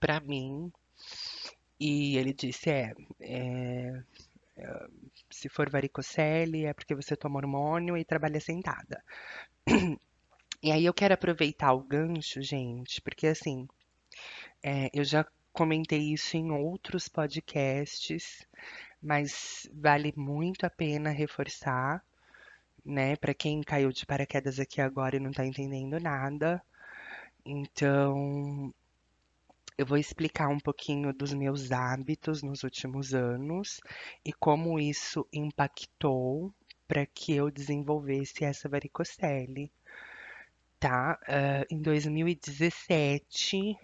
pra 0.00 0.20
mim. 0.20 0.72
E 1.78 2.16
ele 2.16 2.32
disse: 2.32 2.70
é, 2.70 2.94
é, 3.20 4.02
se 5.30 5.48
for 5.48 5.68
varicocele, 5.70 6.64
é 6.64 6.72
porque 6.72 6.94
você 6.94 7.16
toma 7.16 7.38
hormônio 7.38 7.96
e 7.96 8.04
trabalha 8.04 8.40
sentada. 8.40 9.02
E 10.62 10.72
aí 10.72 10.86
eu 10.86 10.94
quero 10.94 11.12
aproveitar 11.12 11.74
o 11.74 11.82
gancho, 11.82 12.40
gente, 12.40 12.98
porque 13.02 13.26
assim, 13.26 13.68
é, 14.62 14.88
eu 14.94 15.04
já 15.04 15.26
comentei 15.52 16.12
isso 16.12 16.36
em 16.36 16.50
outros 16.50 17.08
podcasts, 17.08 18.46
mas 19.02 19.68
vale 19.74 20.12
muito 20.16 20.64
a 20.64 20.70
pena 20.70 21.10
reforçar, 21.10 22.02
né? 22.84 23.16
Para 23.16 23.34
quem 23.34 23.60
caiu 23.62 23.92
de 23.92 24.06
paraquedas 24.06 24.58
aqui 24.58 24.80
agora 24.80 25.16
e 25.16 25.20
não 25.20 25.32
tá 25.32 25.44
entendendo 25.46 26.00
nada. 26.00 26.62
Então, 27.44 28.72
eu 29.76 29.84
vou 29.84 29.98
explicar 29.98 30.48
um 30.48 30.60
pouquinho 30.60 31.12
dos 31.12 31.34
meus 31.34 31.72
hábitos 31.72 32.42
nos 32.42 32.62
últimos 32.62 33.12
anos 33.12 33.80
e 34.24 34.32
como 34.32 34.78
isso 34.78 35.26
impactou 35.32 36.54
para 36.86 37.04
que 37.06 37.34
eu 37.34 37.50
desenvolvesse 37.50 38.44
essa 38.44 38.68
varicocele, 38.68 39.72
tá? 40.78 41.18
Ah, 41.26 41.64
em 41.68 41.80
2017, 41.82 43.76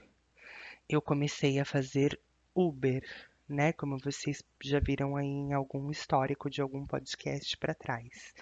eu 0.88 1.02
comecei 1.02 1.58
a 1.58 1.64
fazer 1.64 2.20
Uber, 2.54 3.02
né? 3.48 3.72
Como 3.72 3.98
vocês 3.98 4.44
já 4.62 4.78
viram 4.78 5.16
aí 5.16 5.26
em 5.26 5.52
algum 5.52 5.90
histórico 5.90 6.48
de 6.48 6.60
algum 6.62 6.86
podcast 6.86 7.56
para 7.56 7.74
trás. 7.74 8.32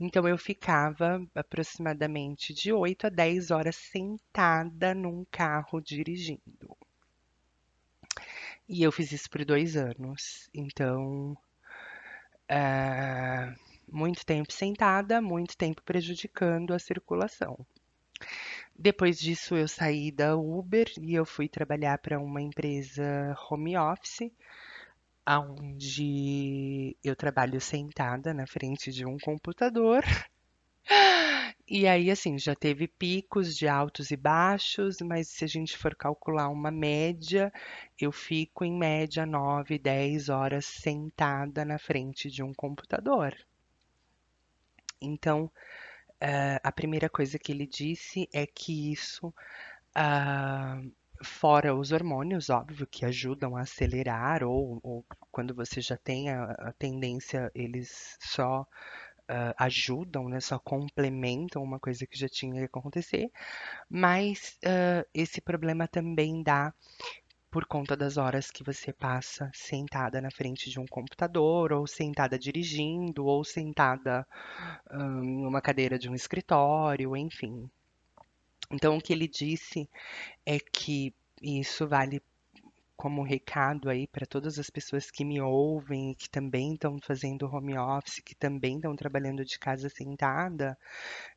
Então 0.00 0.26
eu 0.26 0.36
ficava 0.36 1.24
aproximadamente 1.32 2.52
de 2.52 2.72
8 2.72 3.06
a 3.06 3.10
10 3.10 3.52
horas 3.52 3.76
sentada 3.76 4.94
num 4.94 5.24
carro 5.30 5.80
dirigindo. 5.80 6.76
E 8.68 8.82
eu 8.82 8.92
fiz 8.92 9.10
isso 9.12 9.30
por 9.30 9.44
dois 9.44 9.76
anos. 9.76 10.48
Então, 10.54 11.36
ah, 12.48 13.54
muito 13.90 14.24
tempo 14.24 14.52
sentada, 14.52 15.20
muito 15.20 15.56
tempo 15.56 15.82
prejudicando 15.82 16.74
a 16.74 16.78
circulação. 16.78 17.58
Depois 18.78 19.18
disso, 19.18 19.56
eu 19.56 19.68
saí 19.68 20.10
da 20.12 20.36
Uber 20.36 20.86
e 21.00 21.14
eu 21.14 21.24
fui 21.26 21.48
trabalhar 21.48 21.98
para 21.98 22.18
uma 22.20 22.40
empresa 22.40 23.36
home 23.50 23.76
office, 23.76 24.30
onde 25.26 26.96
eu 27.04 27.14
trabalho 27.16 27.60
sentada 27.60 28.32
na 28.32 28.46
frente 28.46 28.92
de 28.92 29.04
um 29.04 29.18
computador. 29.18 30.02
E 31.70 31.86
aí, 31.86 32.10
assim, 32.10 32.38
já 32.38 32.54
teve 32.54 32.88
picos 32.88 33.54
de 33.56 33.68
altos 33.68 34.10
e 34.10 34.16
baixos, 34.16 35.00
mas 35.02 35.28
se 35.28 35.44
a 35.44 35.46
gente 35.46 35.76
for 35.76 35.94
calcular 35.94 36.48
uma 36.48 36.70
média, 36.70 37.52
eu 38.00 38.10
fico 38.10 38.64
em 38.64 38.72
média 38.76 39.26
9, 39.26 39.78
10 39.78 40.30
horas 40.30 40.64
sentada 40.64 41.64
na 41.66 41.78
frente 41.78 42.30
de 42.30 42.42
um 42.42 42.54
computador. 42.54 43.36
Então, 45.00 45.44
uh, 46.22 46.60
a 46.62 46.72
primeira 46.72 47.08
coisa 47.08 47.38
que 47.38 47.52
ele 47.52 47.66
disse 47.66 48.28
é 48.32 48.46
que 48.46 48.90
isso, 48.92 49.28
uh, 49.28 50.92
fora 51.22 51.74
os 51.74 51.92
hormônios, 51.92 52.48
óbvio, 52.50 52.86
que 52.86 53.04
ajudam 53.04 53.56
a 53.56 53.62
acelerar, 53.62 54.42
ou, 54.42 54.80
ou 54.82 55.04
quando 55.30 55.54
você 55.54 55.80
já 55.82 55.96
tem 55.98 56.30
a, 56.30 56.44
a 56.52 56.72
tendência, 56.72 57.50
eles 57.54 58.16
só 58.20 58.66
uh, 59.28 59.54
ajudam, 59.58 60.28
né, 60.28 60.40
só 60.40 60.58
complementam 60.58 61.62
uma 61.62 61.78
coisa 61.78 62.06
que 62.06 62.18
já 62.18 62.28
tinha 62.28 62.54
que 62.60 62.78
acontecer, 62.78 63.30
mas 63.88 64.58
uh, 64.64 65.06
esse 65.14 65.40
problema 65.40 65.86
também 65.86 66.42
dá 66.42 66.72
por 67.50 67.64
conta 67.64 67.96
das 67.96 68.16
horas 68.16 68.50
que 68.50 68.62
você 68.62 68.92
passa 68.92 69.50
sentada 69.54 70.20
na 70.20 70.30
frente 70.30 70.70
de 70.70 70.78
um 70.78 70.86
computador, 70.86 71.72
ou 71.72 71.86
sentada 71.86 72.38
dirigindo, 72.38 73.24
ou 73.24 73.42
sentada 73.42 74.26
um, 74.90 75.24
em 75.24 75.46
uma 75.46 75.60
cadeira 75.60 75.98
de 75.98 76.10
um 76.10 76.14
escritório, 76.14 77.16
enfim. 77.16 77.68
Então, 78.70 78.98
o 78.98 79.00
que 79.00 79.12
ele 79.12 79.26
disse 79.26 79.88
é 80.44 80.58
que 80.58 81.14
isso 81.40 81.86
vale 81.88 82.20
como 82.98 83.22
recado 83.22 83.88
aí 83.88 84.08
para 84.08 84.26
todas 84.26 84.58
as 84.58 84.68
pessoas 84.68 85.08
que 85.08 85.24
me 85.24 85.40
ouvem 85.40 86.10
e 86.10 86.14
que 86.16 86.28
também 86.28 86.74
estão 86.74 86.98
fazendo 87.00 87.46
home 87.46 87.78
office, 87.78 88.20
que 88.20 88.34
também 88.34 88.74
estão 88.76 88.96
trabalhando 88.96 89.44
de 89.44 89.56
casa 89.56 89.88
sentada, 89.88 90.76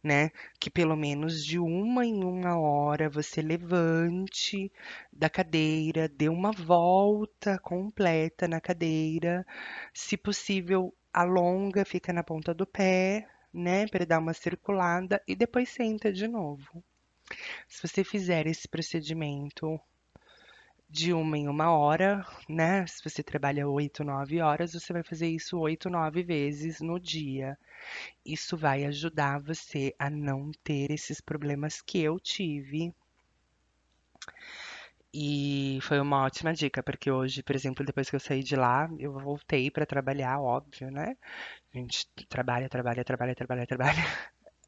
né? 0.04 0.32
Que 0.60 0.72
pelo 0.72 0.96
menos 0.96 1.46
de 1.46 1.60
uma 1.60 2.04
em 2.04 2.24
uma 2.24 2.60
hora 2.60 3.10
você 3.10 3.44
levante 3.44 4.72
da 5.14 5.30
cadeira, 5.30 6.10
dê 6.10 6.30
uma 6.30 6.52
volta 6.52 7.60
completa 7.60 8.48
na 8.48 8.60
cadeira, 8.60 9.46
se 9.94 10.18
possível, 10.18 10.92
alonga, 11.14 11.86
fica 11.86 12.12
na 12.12 12.24
ponta 12.24 12.56
do 12.56 12.66
pé, 12.66 13.28
né, 13.54 13.88
para 13.88 14.06
dar 14.06 14.20
uma 14.20 14.34
circulada 14.34 15.22
e 15.28 15.36
depois 15.36 15.70
senta 15.70 16.12
de 16.12 16.28
novo. 16.28 16.84
Se 17.68 17.88
você 17.88 18.04
fizer 18.04 18.48
esse 18.48 18.68
procedimento 18.68 19.80
de 20.92 21.14
uma 21.14 21.38
em 21.38 21.48
uma 21.48 21.72
hora, 21.72 22.26
né? 22.50 22.86
Se 22.86 23.02
você 23.04 23.24
trabalha 23.24 23.68
oito, 23.68 24.04
nove 24.04 24.42
horas, 24.42 24.74
você 24.74 24.92
vai 24.94 25.04
fazer 25.04 25.28
isso 25.30 25.58
oito, 25.60 25.90
nove 25.90 26.22
vezes 26.24 26.82
no 26.82 27.00
dia. 27.00 27.58
Isso 28.26 28.58
vai 28.58 28.86
ajudar 28.86 29.42
você 29.42 29.96
a 30.00 30.10
não 30.10 30.52
ter 30.64 30.92
esses 30.92 31.22
problemas 31.22 31.82
que 31.82 32.00
eu 32.00 32.20
tive. 32.20 32.94
E 35.14 35.80
foi 35.82 36.00
uma 36.00 36.24
ótima 36.24 36.54
dica, 36.54 36.82
porque 36.84 37.12
hoje, 37.12 37.44
por 37.44 37.56
exemplo, 37.56 37.86
depois 37.86 38.10
que 38.10 38.16
eu 38.16 38.20
saí 38.20 38.44
de 38.44 38.56
lá, 38.56 38.90
eu 39.00 39.14
voltei 39.14 39.70
para 39.70 39.86
trabalhar, 39.86 40.40
óbvio, 40.40 40.90
né? 40.92 41.18
A 41.74 41.78
gente 41.78 42.08
trabalha, 42.30 42.70
trabalha, 42.70 43.04
trabalha, 43.06 43.36
trabalha, 43.36 43.68
trabalha. 43.68 44.04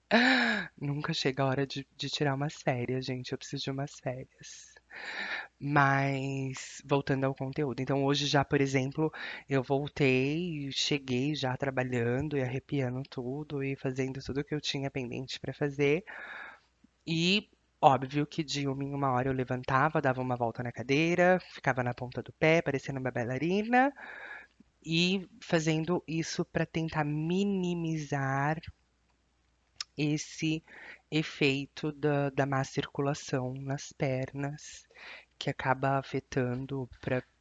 Nunca 0.80 1.14
chega 1.14 1.44
a 1.44 1.48
hora 1.48 1.68
de, 1.68 1.88
de 1.98 2.10
tirar 2.10 2.36
umas 2.36 2.56
férias, 2.56 3.06
gente. 3.06 3.32
Eu 3.32 3.38
preciso 3.38 3.64
de 3.64 3.72
umas 3.72 4.00
férias. 4.00 4.73
Mas 5.60 6.82
voltando 6.86 7.26
ao 7.26 7.36
conteúdo. 7.36 7.82
Então 7.82 8.04
hoje 8.04 8.26
já, 8.28 8.44
por 8.44 8.60
exemplo, 8.62 9.12
eu 9.50 9.64
voltei, 9.64 10.70
cheguei 10.72 11.36
já 11.36 11.56
trabalhando 11.58 12.38
e 12.38 12.42
arrepiando 12.42 13.02
tudo 13.10 13.64
e 13.64 13.76
fazendo 13.76 14.22
tudo 14.22 14.44
que 14.44 14.54
eu 14.54 14.62
tinha 14.62 14.92
pendente 14.92 15.40
para 15.40 15.54
fazer. 15.54 16.04
E 17.08 17.50
óbvio 17.82 18.26
que 18.26 18.44
de 18.44 18.68
uma 18.68 18.84
em 18.84 18.94
uma 18.94 19.12
hora 19.12 19.30
eu 19.30 19.34
levantava, 19.34 20.02
dava 20.02 20.22
uma 20.22 20.36
volta 20.36 20.64
na 20.64 20.72
cadeira, 20.72 21.40
ficava 21.54 21.84
na 21.84 21.94
ponta 21.94 22.22
do 22.22 22.34
pé, 22.34 22.62
parecendo 22.62 23.00
uma 23.00 23.12
bailarina, 23.12 23.94
e 24.86 25.28
fazendo 25.42 26.04
isso 26.08 26.46
para 26.46 26.66
tentar 26.66 27.04
minimizar 27.06 28.60
esse 29.98 30.64
efeito 31.12 31.92
da, 31.92 32.30
da 32.30 32.46
má 32.46 32.64
circulação 32.64 33.54
nas 33.54 33.92
pernas, 33.92 34.86
que 35.38 35.50
acaba 35.50 35.98
afetando, 35.98 36.90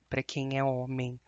para 0.09 0.23
quem 0.23 0.59
é 0.59 0.65
homem, 0.65 1.21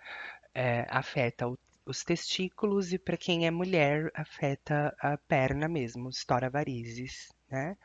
é, 0.54 0.86
afeta 0.90 1.48
o, 1.48 1.58
os 1.86 2.04
testículos 2.04 2.92
e 2.92 2.98
para 2.98 3.16
quem 3.16 3.46
é 3.46 3.50
mulher, 3.50 4.10
afeta 4.14 4.94
a 5.00 5.16
perna 5.16 5.68
mesmo, 5.68 6.08
estoura 6.08 6.50
varizes, 6.50 7.32
né? 7.50 7.76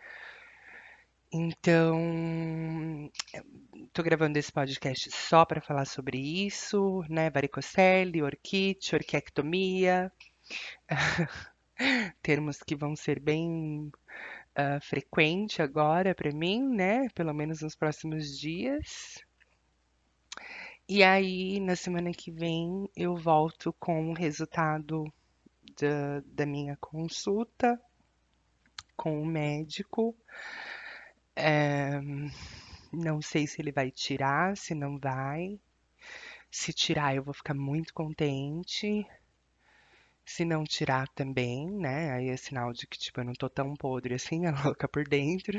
Então, 1.32 3.12
estou 3.86 4.04
gravando 4.04 4.40
esse 4.40 4.52
podcast 4.52 5.12
só 5.12 5.46
para 5.46 5.62
falar 5.62 5.86
sobre 5.86 6.18
isso, 6.18 7.04
né? 7.08 7.30
Varicocele, 7.30 8.24
orquite, 8.24 8.96
orquiectomia, 8.96 10.12
termos 12.22 12.60
que 12.60 12.76
vão 12.76 12.96
ser 12.96 13.20
bem 13.20 13.92
uh, 14.58 14.82
frequente 14.82 15.62
agora 15.62 16.14
para 16.14 16.32
mim, 16.32 16.62
né? 16.68 17.10
Pelo 17.10 17.34
menos 17.34 17.62
nos 17.62 17.76
próximos 17.76 18.38
dias. 18.38 19.24
E 20.88 21.04
aí, 21.04 21.60
na 21.60 21.76
semana 21.76 22.12
que 22.12 22.32
vem, 22.32 22.90
eu 22.96 23.16
volto 23.16 23.72
com 23.74 24.10
o 24.10 24.14
resultado 24.14 25.06
da, 25.80 26.22
da 26.26 26.46
minha 26.46 26.76
consulta 26.78 27.80
com 28.98 29.22
o 29.22 29.26
médico. 29.26 30.16
É, 31.36 32.02
não 32.92 33.22
sei 33.22 33.48
se 33.48 33.62
ele 33.62 33.72
vai 33.72 33.92
tirar, 33.92 34.58
se 34.58 34.76
não 34.76 35.00
vai. 35.00 35.60
Se 36.52 36.74
tirar, 36.74 37.16
eu 37.16 37.24
vou 37.24 37.34
ficar 37.34 37.54
muito 37.54 37.94
contente. 37.94 39.08
Se 40.30 40.46
não 40.46 40.64
tirar 40.64 41.08
também, 41.10 41.68
né? 41.68 42.12
Aí 42.12 42.30
é 42.30 42.38
sinal 42.38 42.72
de 42.72 42.86
que, 42.86 43.00
tipo, 43.00 43.20
eu 43.20 43.26
não 43.26 43.34
tô 43.34 43.50
tão 43.50 43.76
podre 43.76 44.14
assim, 44.14 44.46
a 44.46 44.52
louca 44.64 44.88
por 44.88 45.04
dentro. 45.08 45.58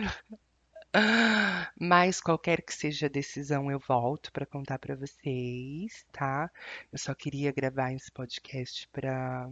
Mas 1.79 2.21
qualquer 2.21 2.63
que 2.63 2.73
seja 2.73 3.07
a 3.07 3.09
decisão, 3.09 3.69
eu 3.69 3.81
volto 3.81 4.31
para 4.33 4.47
contar 4.47 4.79
para 4.79 4.95
vocês, 4.95 6.07
tá? 6.13 6.49
Eu 6.93 6.99
só 6.99 7.13
queria 7.15 7.51
gravar 7.51 7.93
esse 7.93 8.13
podcast 8.13 8.89
para 8.93 9.51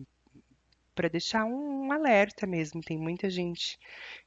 para 0.94 1.09
deixar 1.09 1.44
um 1.44 1.90
alerta 1.92 2.46
mesmo. 2.46 2.81
Tem 2.81 2.98
muita 2.98 3.28
gente 3.28 3.78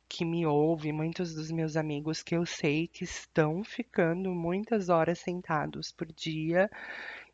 que 0.10 0.26
me 0.26 0.46
ouve, 0.46 0.92
muitos 0.92 1.34
dos 1.34 1.52
meus 1.52 1.78
amigos 1.78 2.22
que 2.22 2.36
eu 2.36 2.46
sei 2.46 2.88
que 2.88 3.06
estão 3.06 3.64
ficando 3.64 4.34
muitas 4.34 4.90
horas 4.90 5.20
sentados 5.20 5.92
por 5.92 6.08
dia 6.08 6.70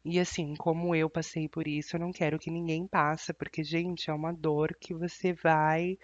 e 0.09 0.19
assim, 0.19 0.55
como 0.55 0.95
eu 0.95 1.09
passei 1.09 1.49
por 1.49 1.67
isso, 1.67 1.95
eu 1.95 1.99
não 1.99 2.11
quero 2.11 2.39
que 2.39 2.49
ninguém 2.49 2.87
passe, 2.87 3.33
porque, 3.33 3.63
gente, 3.63 4.09
é 4.09 4.13
uma 4.13 4.33
dor 4.33 4.75
que 4.79 4.93
você 4.93 5.33
vai 5.33 5.97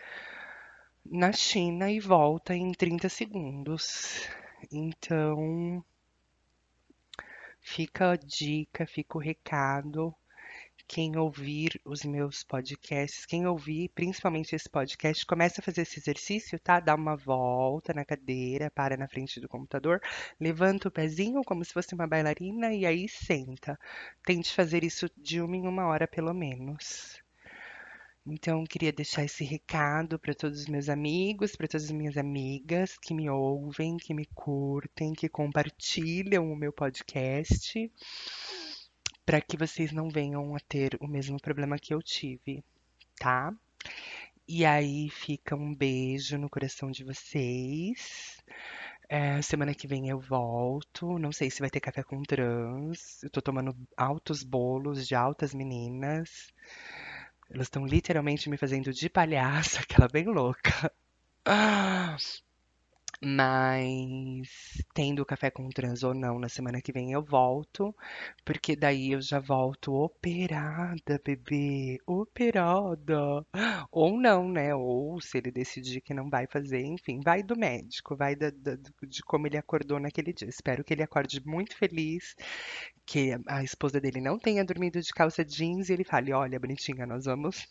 na 1.05 1.31
China 1.31 1.89
e 1.89 1.99
volta 1.99 2.53
em 2.55 2.71
30 2.73 3.07
segundos. 3.07 4.27
Então, 4.71 5.83
fica 7.61 8.11
a 8.11 8.15
dica, 8.17 8.85
fica 8.85 9.17
o 9.17 9.21
recado 9.21 10.13
quem 10.93 11.17
ouvir 11.17 11.81
os 11.83 12.03
meus 12.03 12.43
podcasts, 12.43 13.25
quem 13.25 13.47
ouvir 13.47 13.89
principalmente 13.95 14.55
esse 14.55 14.69
podcast, 14.69 15.25
começa 15.25 15.59
a 15.59 15.63
fazer 15.63 15.81
esse 15.81 15.99
exercício, 15.99 16.59
tá? 16.59 16.79
Dá 16.79 16.93
uma 16.93 17.15
volta 17.17 17.95
na 17.95 18.05
cadeira, 18.05 18.69
para 18.69 18.95
na 18.95 19.07
frente 19.07 19.39
do 19.39 19.49
computador, 19.49 19.99
levanta 20.39 20.89
o 20.89 20.91
pezinho 20.91 21.41
como 21.43 21.65
se 21.65 21.73
fosse 21.73 21.95
uma 21.95 22.05
bailarina 22.05 22.71
e 22.71 22.85
aí 22.85 23.09
senta. 23.09 23.75
Tente 24.23 24.53
fazer 24.53 24.83
isso 24.83 25.09
de 25.17 25.41
uma 25.41 25.57
em 25.57 25.67
uma 25.67 25.87
hora 25.87 26.07
pelo 26.07 26.31
menos. 26.31 27.19
Então, 28.23 28.63
queria 28.63 28.93
deixar 28.93 29.23
esse 29.23 29.43
recado 29.43 30.19
para 30.19 30.35
todos 30.35 30.59
os 30.59 30.67
meus 30.67 30.89
amigos, 30.89 31.55
para 31.55 31.67
todas 31.67 31.85
as 31.85 31.91
minhas 31.91 32.17
amigas 32.17 32.99
que 32.99 33.15
me 33.15 33.27
ouvem, 33.31 33.97
que 33.97 34.13
me 34.13 34.27
curtem, 34.35 35.11
que 35.13 35.27
compartilham 35.27 36.53
o 36.53 36.55
meu 36.55 36.71
podcast 36.71 37.91
para 39.25 39.41
que 39.41 39.57
vocês 39.57 39.91
não 39.91 40.09
venham 40.09 40.55
a 40.55 40.59
ter 40.59 40.97
o 40.99 41.07
mesmo 41.07 41.39
problema 41.39 41.79
que 41.79 41.93
eu 41.93 42.01
tive, 42.01 42.63
tá? 43.17 43.53
E 44.47 44.65
aí 44.65 45.09
fica 45.09 45.55
um 45.55 45.73
beijo 45.73 46.37
no 46.37 46.49
coração 46.49 46.91
de 46.91 47.03
vocês. 47.03 48.43
É, 49.09 49.41
semana 49.41 49.73
que 49.73 49.87
vem 49.87 50.09
eu 50.09 50.19
volto. 50.19 51.17
Não 51.17 51.31
sei 51.31 51.49
se 51.49 51.61
vai 51.61 51.69
ter 51.69 51.79
café 51.79 52.03
com 52.03 52.21
trans. 52.23 53.23
Eu 53.23 53.29
tô 53.29 53.41
tomando 53.41 53.75
altos 53.95 54.43
bolos 54.43 55.07
de 55.07 55.15
altas 55.15 55.53
meninas. 55.53 56.51
Elas 57.49 57.67
estão 57.67 57.85
literalmente 57.85 58.49
me 58.49 58.57
fazendo 58.57 58.91
de 58.91 59.09
palhaça, 59.09 59.79
aquela 59.83 60.07
bem 60.07 60.25
louca. 60.25 60.91
Ah, 61.45 62.17
mas 63.25 64.83
tendo 64.93 65.25
café 65.25 65.49
com 65.49 65.69
trans 65.69 66.03
ou 66.03 66.13
não, 66.13 66.37
na 66.39 66.49
semana 66.49 66.81
que 66.81 66.91
vem 66.91 67.11
eu 67.13 67.23
volto, 67.23 67.95
porque 68.43 68.75
daí 68.75 69.13
eu 69.13 69.21
já 69.21 69.39
volto 69.39 69.93
operada, 69.93 71.21
bebê, 71.23 71.99
operada. 72.05 73.45
Ou 73.91 74.19
não, 74.19 74.49
né? 74.49 74.75
Ou 74.75 75.21
se 75.21 75.37
ele 75.37 75.51
decidir 75.51 76.01
que 76.01 76.13
não 76.13 76.29
vai 76.29 76.47
fazer, 76.47 76.81
enfim, 76.81 77.19
vai 77.23 77.41
do 77.43 77.57
médico, 77.57 78.15
vai 78.15 78.35
da, 78.35 78.49
da, 78.49 78.75
de 79.03 79.21
como 79.23 79.47
ele 79.47 79.57
acordou 79.57 79.99
naquele 79.99 80.33
dia. 80.33 80.49
Espero 80.49 80.83
que 80.83 80.93
ele 80.93 81.03
acorde 81.03 81.41
muito 81.45 81.75
feliz, 81.77 82.35
que 83.05 83.31
a 83.47 83.63
esposa 83.63 84.01
dele 84.01 84.21
não 84.21 84.37
tenha 84.39 84.65
dormido 84.65 85.01
de 85.01 85.13
calça 85.13 85.45
jeans 85.45 85.89
e 85.89 85.93
ele 85.93 86.03
fale: 86.03 86.33
Olha, 86.33 86.59
bonitinha, 86.59 87.05
nós 87.05 87.25
vamos 87.25 87.67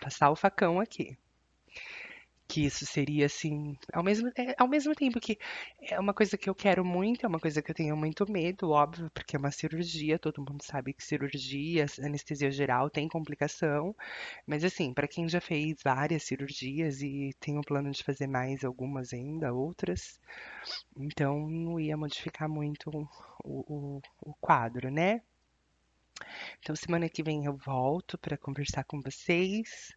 passar 0.00 0.30
o 0.30 0.36
facão 0.36 0.80
aqui 0.80 1.18
que 2.50 2.66
isso 2.66 2.84
seria 2.84 3.26
assim, 3.26 3.78
ao 3.92 4.02
mesmo, 4.02 4.28
é, 4.36 4.56
ao 4.58 4.66
mesmo 4.66 4.92
tempo 4.92 5.20
que 5.20 5.38
é 5.80 5.98
uma 6.00 6.12
coisa 6.12 6.36
que 6.36 6.50
eu 6.50 6.54
quero 6.54 6.84
muito, 6.84 7.24
é 7.24 7.28
uma 7.28 7.38
coisa 7.38 7.62
que 7.62 7.70
eu 7.70 7.74
tenho 7.74 7.96
muito 7.96 8.28
medo, 8.30 8.70
óbvio, 8.70 9.08
porque 9.14 9.36
é 9.36 9.38
uma 9.38 9.52
cirurgia, 9.52 10.18
todo 10.18 10.42
mundo 10.42 10.60
sabe 10.64 10.92
que 10.92 11.04
cirurgia, 11.04 11.86
anestesia 12.00 12.50
geral 12.50 12.90
tem 12.90 13.08
complicação, 13.08 13.94
mas 14.44 14.64
assim, 14.64 14.92
para 14.92 15.06
quem 15.06 15.28
já 15.28 15.40
fez 15.40 15.76
várias 15.84 16.24
cirurgias 16.24 17.00
e 17.02 17.30
tem 17.38 17.56
o 17.56 17.62
plano 17.62 17.92
de 17.92 18.02
fazer 18.02 18.26
mais 18.26 18.64
algumas 18.64 19.12
ainda, 19.12 19.54
outras, 19.54 20.18
então 20.98 21.48
não 21.48 21.78
ia 21.78 21.96
modificar 21.96 22.48
muito 22.48 22.90
o, 22.90 23.06
o, 23.44 24.00
o 24.22 24.34
quadro, 24.40 24.90
né? 24.90 25.22
Então, 26.58 26.74
semana 26.74 27.08
que 27.08 27.22
vem 27.22 27.46
eu 27.46 27.56
volto 27.56 28.18
para 28.18 28.36
conversar 28.36 28.84
com 28.84 29.00
vocês 29.00 29.94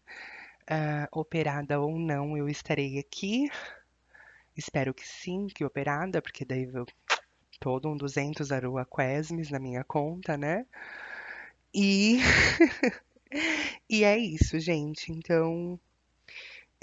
uh, 0.70 1.08
operada 1.12 1.80
ou 1.80 1.98
não, 1.98 2.38
eu 2.38 2.50
estarei 2.50 3.00
aqui. 3.00 3.50
Espero 4.56 4.94
que 4.94 5.08
sim, 5.08 5.48
que 5.48 5.66
operada, 5.66 6.22
porque 6.22 6.46
daí 6.46 6.70
eu 6.74 6.86
todo 7.60 7.90
um 7.90 7.98
200 7.98 8.52
Arua 8.52 8.86
Quesmes 8.86 9.50
na 9.50 9.60
minha 9.60 9.84
conta, 9.84 10.38
né? 10.38 10.66
E 11.74 12.18
e 13.90 14.04
é 14.04 14.18
isso, 14.18 14.60
gente. 14.60 15.12
Então, 15.12 15.80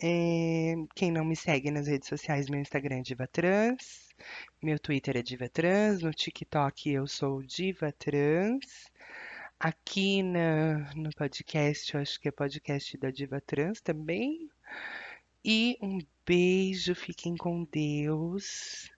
é... 0.03 0.75
quem 0.95 1.11
não 1.13 1.25
me 1.25 1.37
segue 1.37 1.71
nas 1.71 1.87
redes 1.87 2.09
sociais, 2.09 2.49
meu 2.49 2.61
Instagram 2.61 2.99
é 2.99 3.03
Diva 3.03 3.27
Trans, 3.27 4.09
meu 4.63 4.79
Twitter 4.79 5.17
é 5.19 5.23
Diva 5.23 5.49
Trans, 5.49 6.03
no 6.03 6.13
TikTok 6.13 6.91
eu 6.91 7.07
sou 7.07 7.43
Diva 7.43 7.93
Trans. 7.93 8.90
Aqui 9.63 10.23
na, 10.23 10.91
no 10.95 11.11
podcast, 11.11 11.95
eu 11.95 12.01
acho 12.01 12.19
que 12.19 12.29
é 12.29 12.33
podcast 12.33 12.97
da 12.97 13.11
Diva 13.11 13.43
Trans 13.43 13.79
também. 13.83 14.49
E 15.45 15.77
um 15.83 15.99
beijo, 16.25 16.95
fiquem 16.95 17.37
com 17.37 17.65
Deus, 17.65 18.91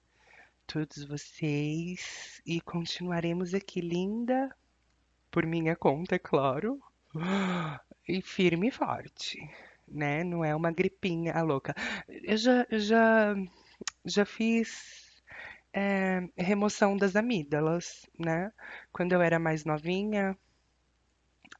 todos 0.64 1.02
vocês. 1.02 2.40
E 2.46 2.60
continuaremos 2.60 3.54
aqui, 3.54 3.80
linda, 3.80 4.54
por 5.32 5.44
minha 5.44 5.74
conta, 5.74 6.14
é 6.14 6.18
claro. 6.20 6.80
E 8.06 8.22
firme 8.22 8.68
e 8.68 8.70
forte, 8.70 9.40
né? 9.88 10.22
Não 10.22 10.44
é 10.44 10.54
uma 10.54 10.70
gripinha 10.70 11.32
a 11.32 11.42
louca. 11.42 11.74
Eu 12.08 12.36
já, 12.36 12.64
já, 12.70 13.34
já 14.04 14.24
fiz 14.24 15.20
é, 15.72 16.20
remoção 16.36 16.96
das 16.96 17.16
amígdalas, 17.16 18.06
né? 18.16 18.52
Quando 18.92 19.12
eu 19.12 19.20
era 19.20 19.40
mais 19.40 19.64
novinha, 19.64 20.38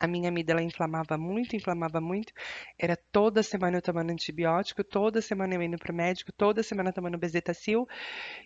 a 0.03 0.07
minha 0.09 0.29
amígdala 0.31 0.61
inflamava 0.63 1.17
muito, 1.17 1.55
inflamava 1.55 2.01
muito. 2.01 2.33
Era 2.77 2.97
toda 3.13 3.41
semana 3.43 3.77
eu 3.77 3.83
tomando 3.83 4.11
antibiótico, 4.11 4.83
toda 4.83 5.23
semana 5.23 5.55
eu 5.55 5.63
indo 5.63 5.79
pro 5.79 5.95
médico, 5.95 6.33
toda 6.33 6.63
semana 6.63 6.93
tomando 6.93 7.17
bezetacil. 7.17 7.89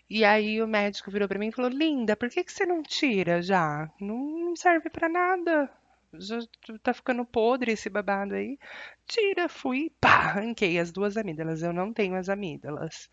E 0.09 0.23
aí 0.23 0.61
o 0.61 0.67
médico 0.67 1.09
virou 1.09 1.27
para 1.27 1.39
mim 1.39 1.47
e 1.47 1.51
falou: 1.51 1.71
"Linda, 1.71 2.15
por 2.15 2.29
que 2.29 2.43
que 2.43 2.51
você 2.53 2.65
não 2.65 2.83
tira 2.83 3.41
já? 3.41 3.89
Não 3.99 4.55
serve 4.55 4.89
para 4.89 5.09
nada. 5.09 5.69
Já 6.13 6.39
tá 6.83 6.93
ficando 6.93 7.25
podre 7.25 7.71
esse 7.71 7.89
babado 7.89 8.35
aí. 8.35 8.57
Tira, 9.07 9.49
fui, 9.49 9.91
pá, 9.99 10.09
arranquei 10.29 10.79
as 10.79 10.91
duas 10.91 11.17
amígdalas. 11.17 11.63
Eu 11.63 11.73
não 11.73 11.91
tenho 11.93 12.15
as 12.15 12.29
amígdalas. 12.29 13.09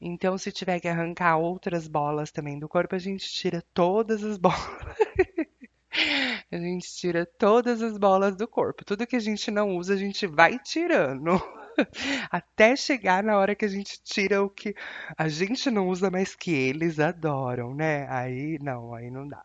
Então, 0.00 0.36
se 0.38 0.52
tiver 0.52 0.80
que 0.80 0.88
arrancar 0.88 1.38
outras 1.38 1.88
bolas 1.88 2.30
também 2.32 2.58
do 2.58 2.68
corpo, 2.68 2.94
a 2.94 2.98
gente 2.98 3.28
tira 3.32 3.62
todas 3.72 4.24
as 4.24 4.38
bolas. 4.38 4.58
A 6.50 6.56
gente 6.56 6.94
tira 6.94 7.26
todas 7.26 7.82
as 7.82 7.98
bolas 7.98 8.36
do 8.36 8.46
corpo. 8.46 8.84
Tudo 8.84 9.06
que 9.06 9.16
a 9.16 9.20
gente 9.20 9.50
não 9.50 9.76
usa, 9.76 9.94
a 9.94 9.96
gente 9.96 10.26
vai 10.26 10.58
tirando. 10.58 11.40
Até 12.30 12.76
chegar 12.76 13.22
na 13.22 13.38
hora 13.38 13.54
que 13.54 13.64
a 13.64 13.68
gente 13.68 14.00
tira 14.02 14.42
o 14.42 14.50
que 14.50 14.74
a 15.16 15.28
gente 15.28 15.70
não 15.70 15.88
usa, 15.88 16.10
mas 16.10 16.34
que 16.34 16.52
eles 16.52 16.98
adoram, 16.98 17.74
né? 17.74 18.06
Aí 18.08 18.58
não, 18.60 18.94
aí 18.94 19.10
não 19.10 19.26
dá. 19.26 19.44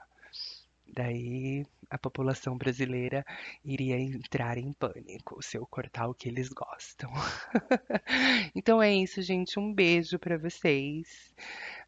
Daí 0.93 1.65
a 1.89 1.97
população 1.97 2.57
brasileira 2.57 3.25
iria 3.63 3.97
entrar 3.99 4.57
em 4.57 4.71
pânico 4.73 5.41
se 5.41 5.57
eu 5.57 5.65
cortar 5.65 6.07
o 6.07 6.13
que 6.13 6.29
eles 6.29 6.49
gostam. 6.49 7.11
então 8.55 8.81
é 8.81 8.93
isso, 8.93 9.21
gente. 9.21 9.59
Um 9.59 9.73
beijo 9.73 10.17
para 10.19 10.37
vocês. 10.37 11.33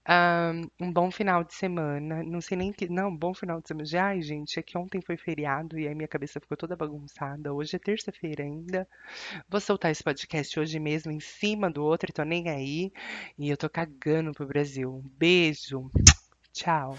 Um, 0.05 0.91
bom 0.91 1.09
final 1.09 1.43
de 1.43 1.53
semana. 1.53 2.21
Não 2.23 2.41
sei 2.41 2.57
nem 2.57 2.73
que. 2.73 2.89
Não, 2.89 3.15
bom 3.15 3.33
final 3.33 3.61
de 3.61 3.67
semana. 3.67 3.85
Já, 3.85 4.07
ai, 4.07 4.21
gente, 4.21 4.59
é 4.59 4.61
que 4.61 4.77
ontem 4.77 5.01
foi 5.01 5.15
feriado 5.15 5.79
e 5.79 5.87
aí 5.87 5.95
minha 5.95 6.07
cabeça 6.07 6.39
ficou 6.39 6.57
toda 6.57 6.75
bagunçada. 6.75 7.53
Hoje 7.53 7.75
é 7.75 7.79
terça-feira 7.79 8.43
ainda. 8.43 8.87
Vou 9.47 9.61
soltar 9.61 9.91
esse 9.91 10.03
podcast 10.03 10.59
hoje 10.59 10.79
mesmo 10.79 11.11
em 11.11 11.19
cima 11.19 11.69
do 11.69 11.83
outro 11.83 12.11
tô 12.11 12.23
nem 12.23 12.49
aí. 12.49 12.91
E 13.37 13.49
eu 13.49 13.57
tô 13.57 13.69
cagando 13.69 14.31
pro 14.33 14.45
Brasil. 14.45 15.01
Beijo. 15.17 15.89
Tchau. 16.51 16.97